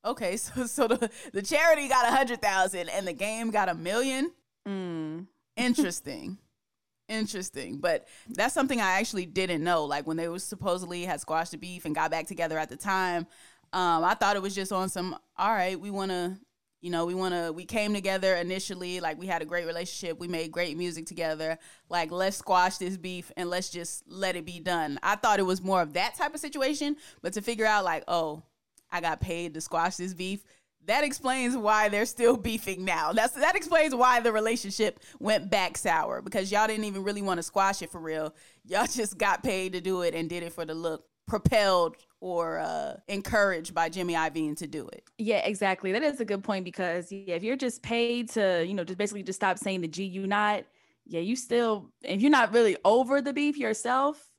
okay, 0.04 0.37
so 0.37 0.66
so 0.66 0.88
the, 0.88 1.11
the 1.33 1.42
charity 1.42 1.88
got 1.88 2.07
a 2.07 2.14
hundred 2.14 2.40
thousand 2.40 2.88
and 2.88 3.07
the 3.07 3.12
game 3.12 3.50
got 3.50 3.69
a 3.69 3.75
million. 3.75 4.31
Mm. 4.66 5.26
Interesting. 5.57 6.38
Interesting. 7.09 7.78
But 7.78 8.07
that's 8.28 8.54
something 8.54 8.81
I 8.81 8.92
actually 8.92 9.26
didn't 9.26 9.62
know. 9.62 9.85
Like 9.85 10.07
when 10.07 10.16
they 10.16 10.28
was 10.28 10.45
supposedly 10.45 11.04
had 11.04 11.21
squashed 11.21 11.50
the 11.52 11.59
beef 11.59 11.85
and 11.85 11.95
got 11.95 12.11
back 12.11 12.26
together 12.26 12.59
at 12.59 12.69
the 12.69 12.76
time, 12.76 13.26
um, 13.73 14.04
I 14.04 14.14
thought 14.14 14.37
it 14.37 14.42
was 14.42 14.54
just 14.54 14.73
on 14.73 14.88
some, 14.88 15.16
all 15.37 15.52
right, 15.52 15.78
we 15.78 15.90
wanna, 15.90 16.38
you 16.83 16.91
know, 16.91 17.07
we 17.07 17.15
wanna 17.15 17.53
we 17.53 17.65
came 17.65 17.95
together 17.95 18.35
initially, 18.35 19.01
like 19.01 19.19
we 19.19 19.27
had 19.27 19.41
a 19.41 19.47
great 19.47 19.67
relationship, 19.67 20.19
we 20.21 20.29
made 20.29 20.53
great 20.53 20.77
music 20.77 21.07
together. 21.07 21.59
Like, 21.89 22.11
let's 22.11 22.37
squash 22.37 22.77
this 22.77 22.99
beef 22.99 23.33
and 23.37 23.49
let's 23.49 23.71
just 23.71 24.03
let 24.07 24.37
it 24.37 24.45
be 24.45 24.61
done. 24.61 24.99
I 25.03 25.17
thought 25.17 25.39
it 25.39 25.45
was 25.45 25.62
more 25.62 25.81
of 25.81 25.95
that 25.95 26.17
type 26.17 26.35
of 26.35 26.41
situation, 26.41 26.97
but 27.23 27.33
to 27.35 27.41
figure 27.41 27.67
out 27.67 27.85
like, 27.85 28.05
oh, 28.09 28.43
I 28.91 29.01
got 29.01 29.21
paid 29.21 29.55
to 29.55 29.61
squash 29.62 29.97
this 29.97 30.12
beef 30.12 30.45
that 30.87 31.04
explains 31.04 31.56
why 31.56 31.89
they're 31.89 32.06
still 32.06 32.37
beefing 32.49 32.85
now. 32.85 33.13
That's 33.13 33.35
that 33.35 33.56
explains 33.56 33.95
why 33.95 34.21
the 34.21 34.33
relationship 34.33 35.00
went 35.19 35.50
back 35.50 35.78
sour 35.78 36.23
because 36.23 36.50
y'all 36.50 36.67
didn't 36.67 36.85
even 36.85 37.04
really 37.04 37.23
want 37.23 37.39
to 37.39 37.43
squash 37.43 37.83
it 37.83 37.91
for 37.91 38.00
real. 38.00 38.35
Y'all 38.65 38.87
just 38.91 39.19
got 39.19 39.43
paid 39.43 39.73
to 39.73 39.80
do 39.80 40.02
it 40.02 40.15
and 40.15 40.28
did 40.28 40.43
it 40.43 40.52
for 40.52 40.65
the 40.65 40.75
look, 40.75 41.04
propelled 41.26 41.97
or 42.23 42.61
uh, 42.61 42.95
encouraged 43.08 43.75
by 43.75 43.89
Jimmy 43.89 44.15
Iovine 44.15 44.56
to 44.58 44.69
do 44.69 44.87
it. 44.87 45.02
Yeah, 45.19 45.39
exactly. 45.39 45.91
That 45.91 46.04
is 46.04 46.21
a 46.21 46.25
good 46.25 46.45
point 46.45 46.65
because 46.65 47.11
yeah, 47.11 47.35
if 47.35 47.43
you're 47.43 47.56
just 47.56 47.82
paid 47.82 48.30
to, 48.30 48.65
you 48.65 48.75
know, 48.75 48.85
just 48.85 48.97
basically 48.97 49.25
just 49.25 49.41
stop 49.41 49.58
saying 49.58 49.80
the 49.80 49.89
G-Unot, 49.89 50.63
yeah, 51.04 51.19
you 51.19 51.35
still 51.35 51.91
if 52.02 52.23
you're 52.23 52.30
not 52.30 52.52
really 52.52 52.76
over 52.85 53.21
the 53.21 53.32
beef 53.32 53.58
yourself, 53.58 54.30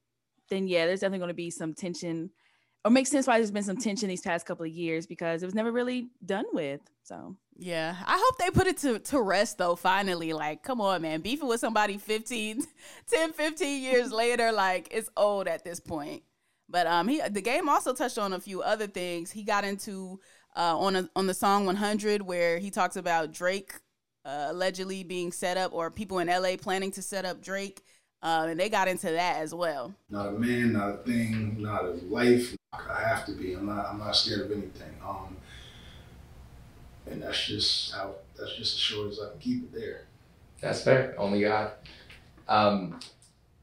then 0.49 0.65
yeah, 0.65 0.85
there's 0.85 1.01
definitely 1.01 1.19
going 1.19 1.27
to 1.27 1.33
be 1.33 1.49
some 1.49 1.73
tension 1.73 2.29
or 2.85 2.91
makes 2.91 3.11
sense 3.11 3.27
why 3.27 3.37
there's 3.37 3.51
been 3.51 3.63
some 3.63 3.75
tension 3.75 4.07
these 4.07 4.21
past 4.21 4.45
couple 4.45 4.65
of 4.65 4.71
years 4.71 5.05
because 5.05 5.43
it 5.43 5.45
was 5.45 5.55
never 5.55 5.71
really 5.71 6.07
done 6.25 6.45
with. 6.53 6.79
So 7.03 7.35
yeah, 7.57 7.97
I 8.05 8.17
hope 8.17 8.37
they 8.37 8.49
put 8.49 8.67
it 8.67 8.77
to, 8.77 8.99
to 8.99 9.21
rest 9.21 9.57
though. 9.57 9.75
Finally, 9.75 10.31
like, 10.31 10.63
come 10.63 10.79
on, 10.79 11.01
man, 11.01 11.19
beefing 11.19 11.49
with 11.49 11.59
somebody 11.59 11.97
15, 11.97 12.63
10, 13.11 13.33
15 13.33 13.83
years 13.83 14.09
later, 14.13 14.53
like 14.53 14.87
it's 14.91 15.09
old 15.17 15.49
at 15.49 15.65
this 15.65 15.81
point. 15.81 16.23
But 16.73 16.87
um, 16.87 17.07
he 17.07 17.21
the 17.29 17.39
game 17.39 17.69
also 17.69 17.93
touched 17.93 18.17
on 18.17 18.33
a 18.33 18.39
few 18.39 18.63
other 18.63 18.87
things. 18.87 19.29
He 19.31 19.43
got 19.43 19.63
into 19.63 20.19
uh 20.55 20.75
on 20.77 20.95
a, 20.95 21.09
on 21.15 21.27
the 21.27 21.33
song 21.35 21.67
100 21.67 22.23
where 22.23 22.57
he 22.57 22.71
talks 22.71 22.95
about 22.95 23.31
Drake 23.31 23.73
uh, 24.25 24.47
allegedly 24.49 25.03
being 25.03 25.31
set 25.31 25.55
up 25.55 25.71
or 25.71 25.91
people 25.91 26.17
in 26.17 26.27
LA 26.27 26.57
planning 26.59 26.91
to 26.93 27.01
set 27.03 27.25
up 27.25 27.43
Drake. 27.43 27.83
Uh, 28.23 28.47
and 28.49 28.59
they 28.59 28.69
got 28.69 28.87
into 28.87 29.11
that 29.11 29.37
as 29.37 29.53
well. 29.53 29.93
Not 30.09 30.29
a 30.29 30.31
man, 30.31 30.73
not 30.73 30.89
a 30.89 30.97
thing, 30.97 31.61
not 31.61 31.83
a 31.83 31.91
life. 32.07 32.55
I 32.73 33.01
have 33.01 33.25
to 33.27 33.33
be. 33.33 33.53
I'm 33.53 33.67
not. 33.67 33.85
I'm 33.85 33.99
not 33.99 34.15
scared 34.15 34.41
of 34.41 34.51
anything. 34.51 34.95
Um, 35.05 35.37
and 37.05 37.21
that's 37.21 37.45
just 37.45 37.93
how. 37.93 38.15
That's 38.35 38.55
just 38.55 38.75
as 38.75 38.79
short 38.79 39.11
as 39.11 39.19
I 39.19 39.29
can 39.29 39.39
keep 39.39 39.63
it 39.65 39.73
there. 39.73 40.05
That's 40.59 40.81
fair. 40.81 41.13
Only 41.19 41.41
God. 41.41 41.73
Um, 42.47 42.99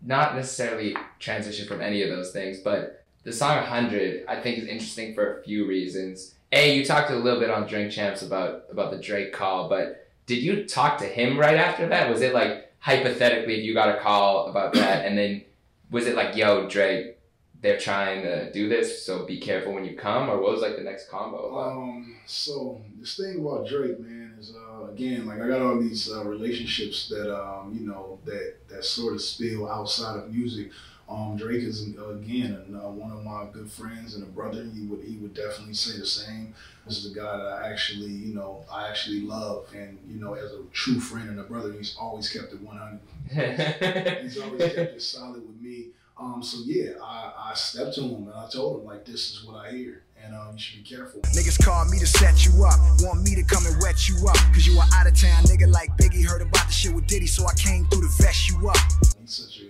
not 0.02 0.36
necessarily 0.36 0.94
transition 1.18 1.66
from 1.66 1.80
any 1.80 2.02
of 2.02 2.10
those 2.10 2.30
things, 2.30 2.60
but 2.60 2.99
the 3.22 3.32
song 3.32 3.56
100 3.56 4.24
I 4.28 4.40
think 4.40 4.58
is 4.58 4.66
interesting 4.66 5.14
for 5.14 5.38
a 5.38 5.42
few 5.42 5.66
reasons. 5.66 6.34
A, 6.52 6.76
you 6.76 6.84
talked 6.84 7.10
a 7.10 7.16
little 7.16 7.38
bit 7.38 7.50
on 7.50 7.66
Drink 7.66 7.92
Champs 7.92 8.22
about 8.22 8.64
about 8.70 8.90
the 8.90 8.98
Drake 8.98 9.32
call, 9.32 9.68
but 9.68 10.08
did 10.26 10.42
you 10.42 10.64
talk 10.64 10.98
to 10.98 11.04
him 11.04 11.38
right 11.38 11.56
after 11.56 11.88
that? 11.88 12.10
Was 12.10 12.22
it 12.22 12.34
like 12.34 12.72
hypothetically 12.80 13.58
if 13.58 13.64
you 13.64 13.74
got 13.74 13.94
a 13.94 14.00
call 14.00 14.48
about 14.48 14.72
that 14.74 15.04
and 15.04 15.16
then 15.16 15.42
was 15.90 16.06
it 16.06 16.14
like, 16.14 16.36
yo, 16.36 16.68
Drake, 16.68 17.18
they're 17.62 17.78
trying 17.78 18.22
to 18.22 18.50
do 18.52 18.68
this, 18.68 19.04
so 19.04 19.26
be 19.26 19.38
careful 19.38 19.74
when 19.74 19.84
you 19.84 19.96
come, 19.96 20.30
or 20.30 20.40
what 20.40 20.52
was 20.52 20.62
like 20.62 20.76
the 20.76 20.82
next 20.82 21.10
combo? 21.10 21.58
Um, 21.58 22.16
so 22.26 22.80
this 22.98 23.16
thing 23.16 23.40
about 23.40 23.68
Drake, 23.68 24.00
man, 24.00 24.34
is 24.38 24.54
uh, 24.54 24.86
again 24.86 25.26
like 25.26 25.40
I 25.40 25.48
got 25.48 25.60
all 25.60 25.78
these 25.78 26.10
uh, 26.10 26.24
relationships 26.24 27.08
that 27.10 27.30
um, 27.30 27.76
you 27.78 27.86
know 27.86 28.18
that 28.24 28.66
that 28.68 28.84
sort 28.84 29.14
of 29.14 29.20
spill 29.20 29.70
outside 29.70 30.18
of 30.18 30.32
music. 30.32 30.70
Um, 31.10 31.36
Drake 31.36 31.64
is 31.64 31.82
again 31.88 32.64
uh, 32.72 32.88
one 32.88 33.10
of 33.10 33.24
my 33.24 33.46
good 33.52 33.68
friends 33.68 34.14
and 34.14 34.22
a 34.22 34.26
brother. 34.26 34.64
He 34.72 34.86
would 34.86 35.02
he 35.02 35.16
would 35.16 35.34
definitely 35.34 35.74
say 35.74 35.98
the 35.98 36.06
same. 36.06 36.54
This 36.86 37.04
is 37.04 37.10
a 37.10 37.14
guy 37.14 37.36
that 37.36 37.46
I 37.46 37.70
actually 37.70 38.10
you 38.10 38.34
know 38.34 38.64
I 38.72 38.88
actually 38.88 39.22
love, 39.22 39.66
and 39.74 39.98
you 40.08 40.20
know 40.20 40.34
as 40.34 40.52
a 40.52 40.62
true 40.72 41.00
friend 41.00 41.28
and 41.28 41.40
a 41.40 41.42
brother, 41.42 41.72
he's 41.72 41.96
always 41.98 42.32
kept 42.32 42.52
it 42.52 42.60
one 42.60 42.76
hundred. 42.76 44.20
he's 44.22 44.38
always 44.38 44.62
kept 44.72 44.94
it 44.94 45.02
solid 45.02 45.46
with 45.46 45.60
me. 45.60 45.88
Um, 46.20 46.42
so 46.42 46.58
yeah, 46.66 46.92
I, 47.02 47.50
I 47.50 47.54
stepped 47.54 47.94
to 47.94 48.02
him 48.02 48.28
and 48.28 48.34
I 48.34 48.46
told 48.50 48.80
him 48.80 48.86
like, 48.86 49.06
this 49.06 49.32
is 49.32 49.44
what 49.44 49.56
I 49.56 49.70
hear. 49.72 50.02
And 50.22 50.34
um, 50.34 50.52
you 50.52 50.58
should 50.58 50.84
be 50.84 50.88
careful. 50.88 51.22
Niggas 51.22 51.64
call 51.64 51.86
me 51.86 51.98
to 51.98 52.06
set 52.06 52.44
you 52.44 52.62
up, 52.62 52.78
want 53.00 53.22
me 53.22 53.34
to 53.34 53.42
come 53.42 53.64
and 53.64 53.74
wet 53.80 54.06
you 54.06 54.16
up. 54.28 54.36
Cause 54.52 54.66
you 54.66 54.78
are 54.78 54.86
out 54.94 55.06
of 55.06 55.18
town 55.18 55.44
nigga 55.44 55.66
like 55.72 55.88
Biggie 55.96 56.26
heard 56.28 56.42
about 56.42 56.66
the 56.66 56.72
shit 56.72 56.94
with 56.94 57.06
Diddy, 57.06 57.26
so 57.26 57.46
I 57.46 57.54
came 57.54 57.86
through 57.86 58.02
to 58.02 58.22
vest 58.22 58.50
you 58.50 58.68
up. 58.68 58.76
He's 59.18 59.32
such 59.32 59.60
a, 59.60 59.62
you 59.62 59.69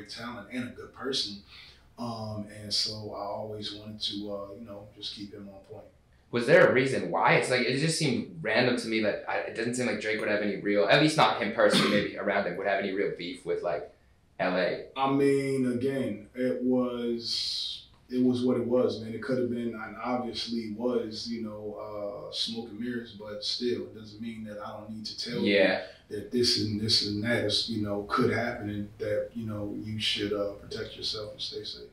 great 0.00 0.10
talent 0.10 0.48
and 0.52 0.68
a 0.68 0.72
good 0.72 0.94
person. 0.94 1.36
Um, 1.98 2.46
and 2.62 2.72
so 2.72 3.14
I 3.14 3.20
always 3.20 3.74
wanted 3.74 4.00
to, 4.00 4.32
uh, 4.32 4.54
you 4.58 4.66
know, 4.66 4.86
just 4.96 5.14
keep 5.14 5.34
him 5.34 5.48
on 5.52 5.60
point. 5.70 5.84
Was 6.30 6.46
there 6.46 6.68
a 6.68 6.72
reason 6.72 7.10
why? 7.10 7.34
It's 7.34 7.50
like, 7.50 7.62
it 7.62 7.78
just 7.78 7.98
seemed 7.98 8.38
random 8.40 8.76
to 8.76 8.88
me 8.88 9.02
that 9.02 9.24
I, 9.28 9.38
it 9.38 9.56
doesn't 9.56 9.74
seem 9.74 9.86
like 9.86 10.00
Drake 10.00 10.20
would 10.20 10.28
have 10.28 10.42
any 10.42 10.56
real, 10.56 10.86
at 10.86 11.02
least 11.02 11.16
not 11.16 11.42
him 11.42 11.52
personally, 11.52 11.90
maybe 11.90 12.16
around 12.18 12.46
him, 12.46 12.56
would 12.56 12.66
have 12.66 12.78
any 12.78 12.92
real 12.92 13.12
beef 13.18 13.44
with 13.44 13.62
like 13.62 13.92
LA. 14.40 14.84
I 14.96 15.10
mean, 15.10 15.70
again, 15.72 16.28
it 16.34 16.62
was 16.62 17.82
it 18.10 18.24
was 18.24 18.44
what 18.44 18.56
it 18.56 18.66
was, 18.66 19.00
man. 19.00 19.14
It 19.14 19.22
could 19.22 19.38
have 19.38 19.50
been, 19.50 19.74
and 19.74 19.96
obviously 20.02 20.72
was, 20.76 21.28
you 21.28 21.42
know, 21.42 22.28
uh, 22.28 22.32
smoke 22.32 22.68
and 22.70 22.80
mirrors, 22.80 23.12
but 23.12 23.44
still, 23.44 23.82
it 23.82 23.94
doesn't 23.94 24.20
mean 24.20 24.44
that 24.44 24.58
I 24.58 24.78
don't 24.78 24.90
need 24.90 25.06
to 25.06 25.18
tell 25.18 25.40
you 25.40 25.78
that 26.08 26.32
this 26.32 26.60
and 26.60 26.80
this 26.80 27.06
and 27.06 27.22
that 27.22 27.44
is, 27.44 27.68
you 27.68 27.82
know, 27.82 28.04
could 28.08 28.32
happen, 28.32 28.68
and 28.68 28.88
that 28.98 29.30
you 29.34 29.46
know 29.46 29.76
you 29.80 30.00
should 30.00 30.32
uh, 30.32 30.52
protect 30.52 30.96
yourself 30.96 31.32
and 31.32 31.40
stay 31.40 31.62
safe. 31.62 31.88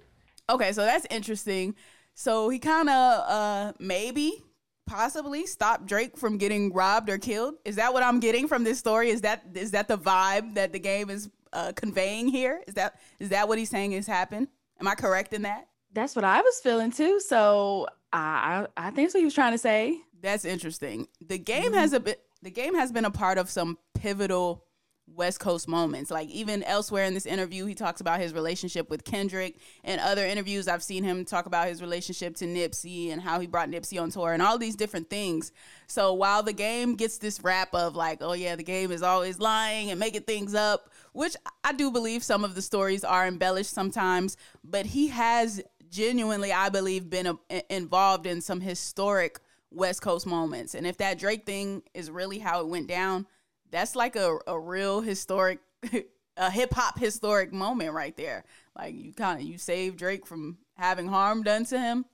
Okay, 0.49 0.71
so 0.71 0.83
that's 0.83 1.05
interesting. 1.09 1.75
So 2.15 2.49
he 2.49 2.57
kind 2.57 2.89
of 2.89 3.29
uh 3.29 3.73
maybe 3.79 4.43
possibly 4.87 5.45
stopped 5.45 5.85
Drake 5.85 6.17
from 6.17 6.37
getting 6.37 6.73
robbed 6.73 7.09
or 7.09 7.19
killed. 7.19 7.55
Is 7.63 7.75
that 7.75 7.93
what 7.93 8.01
I'm 8.01 8.19
getting 8.19 8.47
from 8.47 8.63
this 8.63 8.79
story? 8.79 9.09
Is 9.09 9.21
that 9.21 9.43
is 9.53 9.71
that 9.71 9.87
the 9.87 9.97
vibe 9.97 10.55
that 10.55 10.73
the 10.73 10.79
game 10.79 11.11
is 11.11 11.29
uh, 11.53 11.73
conveying 11.75 12.27
here? 12.27 12.63
Is 12.67 12.73
that 12.73 12.99
is 13.19 13.29
that 13.29 13.47
what 13.47 13.59
he's 13.59 13.69
saying 13.69 13.91
has 13.91 14.07
happened? 14.07 14.47
Am 14.79 14.87
I 14.87 14.95
correct 14.95 15.33
in 15.33 15.43
that? 15.43 15.67
That's 15.97 16.15
what 16.15 16.25
I 16.25 16.41
was 16.41 16.59
feeling 16.59 16.91
too. 16.91 17.19
So 17.19 17.87
I 18.13 18.67
I 18.77 18.87
I 18.87 18.91
think 18.91 19.07
that's 19.07 19.15
what 19.15 19.21
he 19.21 19.25
was 19.25 19.33
trying 19.33 19.53
to 19.53 19.57
say. 19.57 19.99
That's 20.21 20.45
interesting. 20.45 21.07
The 21.25 21.39
game 21.39 21.71
mm-hmm. 21.71 21.73
has 21.73 21.93
a 21.93 21.99
bit. 21.99 22.21
The 22.43 22.51
game 22.51 22.75
has 22.75 22.91
been 22.91 23.03
a 23.03 23.09
part 23.09 23.39
of 23.39 23.49
some 23.49 23.79
pivotal 23.95 24.63
West 25.07 25.39
Coast 25.39 25.67
moments. 25.67 26.11
Like 26.11 26.29
even 26.29 26.63
elsewhere 26.63 27.05
in 27.05 27.13
this 27.13 27.25
interview, 27.25 27.65
he 27.65 27.73
talks 27.73 28.01
about 28.01 28.19
his 28.19 28.33
relationship 28.33 28.89
with 28.89 29.05
Kendrick. 29.05 29.57
And 29.83 29.99
other 30.01 30.25
interviews, 30.25 30.67
I've 30.67 30.83
seen 30.83 31.03
him 31.03 31.25
talk 31.25 31.45
about 31.45 31.67
his 31.67 31.81
relationship 31.81 32.35
to 32.37 32.45
Nipsey 32.45 33.11
and 33.11 33.21
how 33.21 33.39
he 33.39 33.47
brought 33.47 33.69
Nipsey 33.69 34.01
on 34.01 34.11
tour 34.11 34.33
and 34.33 34.41
all 34.41 34.57
these 34.57 34.75
different 34.75 35.09
things. 35.09 35.51
So 35.87 36.13
while 36.13 36.43
the 36.43 36.53
game 36.53 36.95
gets 36.95 37.17
this 37.17 37.41
rap 37.41 37.73
of 37.73 37.95
like, 37.95 38.19
oh 38.21 38.33
yeah, 38.33 38.55
the 38.55 38.63
game 38.63 38.91
is 38.91 39.01
always 39.01 39.39
lying 39.39 39.89
and 39.89 39.99
making 39.99 40.23
things 40.23 40.53
up, 40.53 40.91
which 41.13 41.35
I 41.63 41.73
do 41.73 41.89
believe 41.89 42.23
some 42.23 42.43
of 42.43 42.53
the 42.53 42.61
stories 42.61 43.03
are 43.03 43.25
embellished 43.25 43.73
sometimes, 43.73 44.37
but 44.63 44.85
he 44.85 45.07
has 45.07 45.61
genuinely, 45.89 46.51
I 46.51 46.69
believe, 46.69 47.09
been 47.09 47.27
a, 47.27 47.75
involved 47.75 48.25
in 48.25 48.41
some 48.41 48.61
historic 48.61 49.39
West 49.71 50.01
Coast 50.01 50.25
moments. 50.25 50.75
And 50.75 50.87
if 50.87 50.97
that 50.97 51.19
Drake 51.19 51.45
thing 51.45 51.83
is 51.93 52.09
really 52.09 52.39
how 52.39 52.61
it 52.61 52.67
went 52.67 52.87
down, 52.87 53.27
that's 53.71 53.95
like 53.95 54.15
a, 54.15 54.37
a 54.47 54.59
real 54.59 55.01
historic, 55.01 55.59
a 56.37 56.51
hip 56.51 56.73
hop 56.73 56.97
historic 56.99 57.51
moment 57.51 57.93
right 57.93 58.15
there. 58.15 58.45
Like 58.77 58.95
you 58.95 59.13
kind 59.13 59.41
of 59.41 59.47
you 59.47 59.57
save 59.57 59.97
Drake 59.97 60.25
from 60.25 60.57
having 60.75 61.07
harm 61.07 61.43
done 61.43 61.65
to 61.65 61.79
him, 61.79 62.05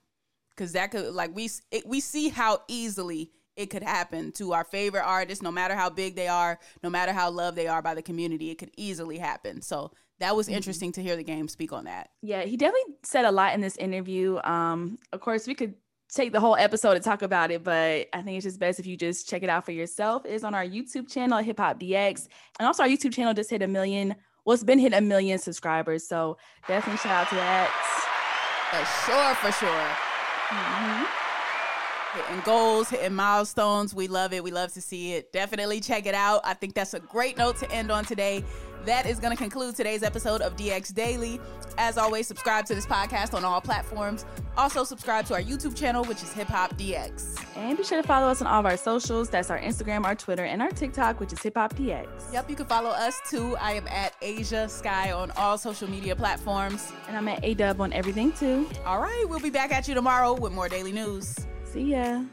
because 0.50 0.74
that 0.74 0.92
could 0.92 1.14
like 1.14 1.36
we 1.36 1.50
it, 1.72 1.86
we 1.86 2.00
see 2.00 2.30
how 2.30 2.62
easily 2.68 3.32
it 3.56 3.68
could 3.68 3.84
happen 3.84 4.32
to 4.32 4.54
our 4.54 4.64
favorite 4.64 5.04
artists, 5.04 5.44
no 5.44 5.52
matter 5.52 5.76
how 5.76 5.90
big 5.90 6.16
they 6.16 6.28
are, 6.28 6.60
no 6.82 6.90
matter 6.90 7.12
how 7.12 7.30
loved 7.30 7.56
they 7.56 7.68
are 7.68 7.82
by 7.82 7.94
the 7.94 8.02
community. 8.02 8.50
It 8.50 8.58
could 8.58 8.72
easily 8.78 9.20
happen. 9.20 9.62
So 9.62 9.92
that 10.20 10.36
was 10.36 10.48
interesting 10.48 10.92
to 10.94 11.02
hear 11.02 11.16
the 11.16 11.24
game 11.24 11.48
speak 11.48 11.74
on 11.74 11.86
that. 11.86 12.10
Yeah, 12.22 12.44
he 12.44 12.56
definitely 12.58 12.96
said 13.04 13.26
a 13.26 13.32
lot 13.32 13.54
in 13.54 13.62
this 13.62 13.76
interview. 13.78 14.40
Um, 14.44 15.00
of 15.12 15.20
course, 15.22 15.48
we 15.48 15.56
could 15.56 15.74
take 16.14 16.32
the 16.32 16.40
whole 16.40 16.56
episode 16.56 16.94
to 16.94 17.00
talk 17.00 17.22
about 17.24 17.50
it, 17.52 17.64
but 17.64 18.08
I 18.14 18.22
think 18.22 18.38
it's 18.38 18.44
just 18.46 18.60
best 18.60 18.80
if 18.80 18.86
you 18.86 18.96
just 18.96 19.28
check 19.28 19.42
it 19.44 19.50
out 19.50 19.66
for 19.66 19.72
yourself. 19.72 20.26
It 20.26 20.32
is 20.34 20.44
on 20.44 20.54
our 20.54 20.64
YouTube 20.66 21.12
channel, 21.12 21.40
Hip 21.40 21.60
Hop 21.60 21.80
DX, 21.80 22.28
and 22.60 22.68
also 22.68 22.84
our 22.84 22.90
YouTube 22.90 23.14
channel 23.14 23.34
just 23.34 23.50
hit 23.50 23.62
a 23.64 23.68
million. 23.68 24.16
Well, 24.46 24.54
it's 24.54 24.64
been 24.64 24.80
hit 24.80 24.94
a 24.94 25.02
million 25.02 25.40
subscribers, 25.40 26.08
so 26.08 26.38
definitely 26.68 27.00
shout 27.00 27.24
out 27.24 27.30
to 27.30 27.36
that. 27.36 27.70
For 28.70 29.12
sure, 29.12 29.36
for 29.36 29.52
sure. 29.52 29.88
Mhm. 30.50 31.08
Hitting 32.14 32.42
goals, 32.46 32.90
hitting 32.90 33.16
milestones. 33.16 33.96
We 33.96 34.08
love 34.08 34.34
it. 34.34 34.44
We 34.44 34.52
love 34.52 34.72
to 34.74 34.82
see 34.82 35.14
it. 35.14 35.32
Definitely 35.34 35.80
check 35.80 36.06
it 36.06 36.14
out. 36.14 36.42
I 36.44 36.54
think 36.54 36.76
that's 36.76 36.94
a 36.94 37.00
great 37.00 37.38
note 37.38 37.58
to 37.58 37.72
end 37.72 37.92
on 37.92 38.06
today. 38.06 38.44
That 38.86 39.06
is 39.06 39.20
going 39.20 39.32
to 39.32 39.42
conclude 39.42 39.76
today's 39.76 40.04
episode 40.04 40.42
of 40.42 40.58
DX 40.58 40.94
Daily. 40.94 41.40
As 41.78 41.98
always, 41.98 42.28
subscribe 42.28 42.66
to 42.66 42.76
this 42.76 42.86
podcast 42.86 43.34
on 43.34 43.46
all 43.46 43.62
platforms. 43.62 44.26
Also, 44.58 44.84
subscribe 44.84 45.26
to 45.28 45.34
our 45.34 45.42
YouTube 45.42 45.76
channel, 45.76 46.04
which 46.04 46.22
is 46.22 46.34
Hip 46.34 46.50
Hop 46.50 46.78
DX. 46.78 47.42
And 47.56 47.78
be 47.78 47.84
sure 47.86 48.02
to 48.02 48.08
follow 48.08 48.28
us 48.28 48.42
on 48.42 48.48
all 48.48 48.60
of 48.60 48.66
our 48.66 48.76
socials. 48.76 49.30
That's 49.30 49.50
our 49.50 49.60
Instagram, 49.60 50.04
our 50.04 50.16
Twitter, 50.16 50.44
and 50.44 50.62
our 50.62 50.70
TikTok, 50.70 51.22
which 51.22 51.32
is 51.32 51.42
Hip 51.42 51.56
Hop 51.56 51.74
DX. 51.76 52.08
Yep, 52.34 52.50
you 52.50 52.56
can 52.58 52.66
follow 52.66 52.90
us 52.90 53.20
too. 53.30 53.56
I 53.58 53.74
am 53.74 53.88
at 53.88 54.14
Asia 54.22 54.68
Sky 54.68 55.14
on 55.14 55.32
all 55.32 55.58
social 55.58 55.90
media 55.90 56.16
platforms. 56.16 56.92
And 57.08 57.16
I'm 57.16 57.28
at 57.30 57.44
A 57.44 57.54
Dub 57.54 57.80
on 57.80 57.94
everything 57.94 58.34
too. 58.34 58.70
All 58.86 59.02
right, 59.02 59.26
we'll 59.30 59.40
be 59.40 59.50
back 59.50 59.72
at 59.72 59.88
you 59.88 59.94
tomorrow 59.94 60.34
with 60.34 60.52
more 60.52 60.68
daily 60.68 60.92
news. 60.92 61.38
See 61.64 61.92
ya. 61.92 62.24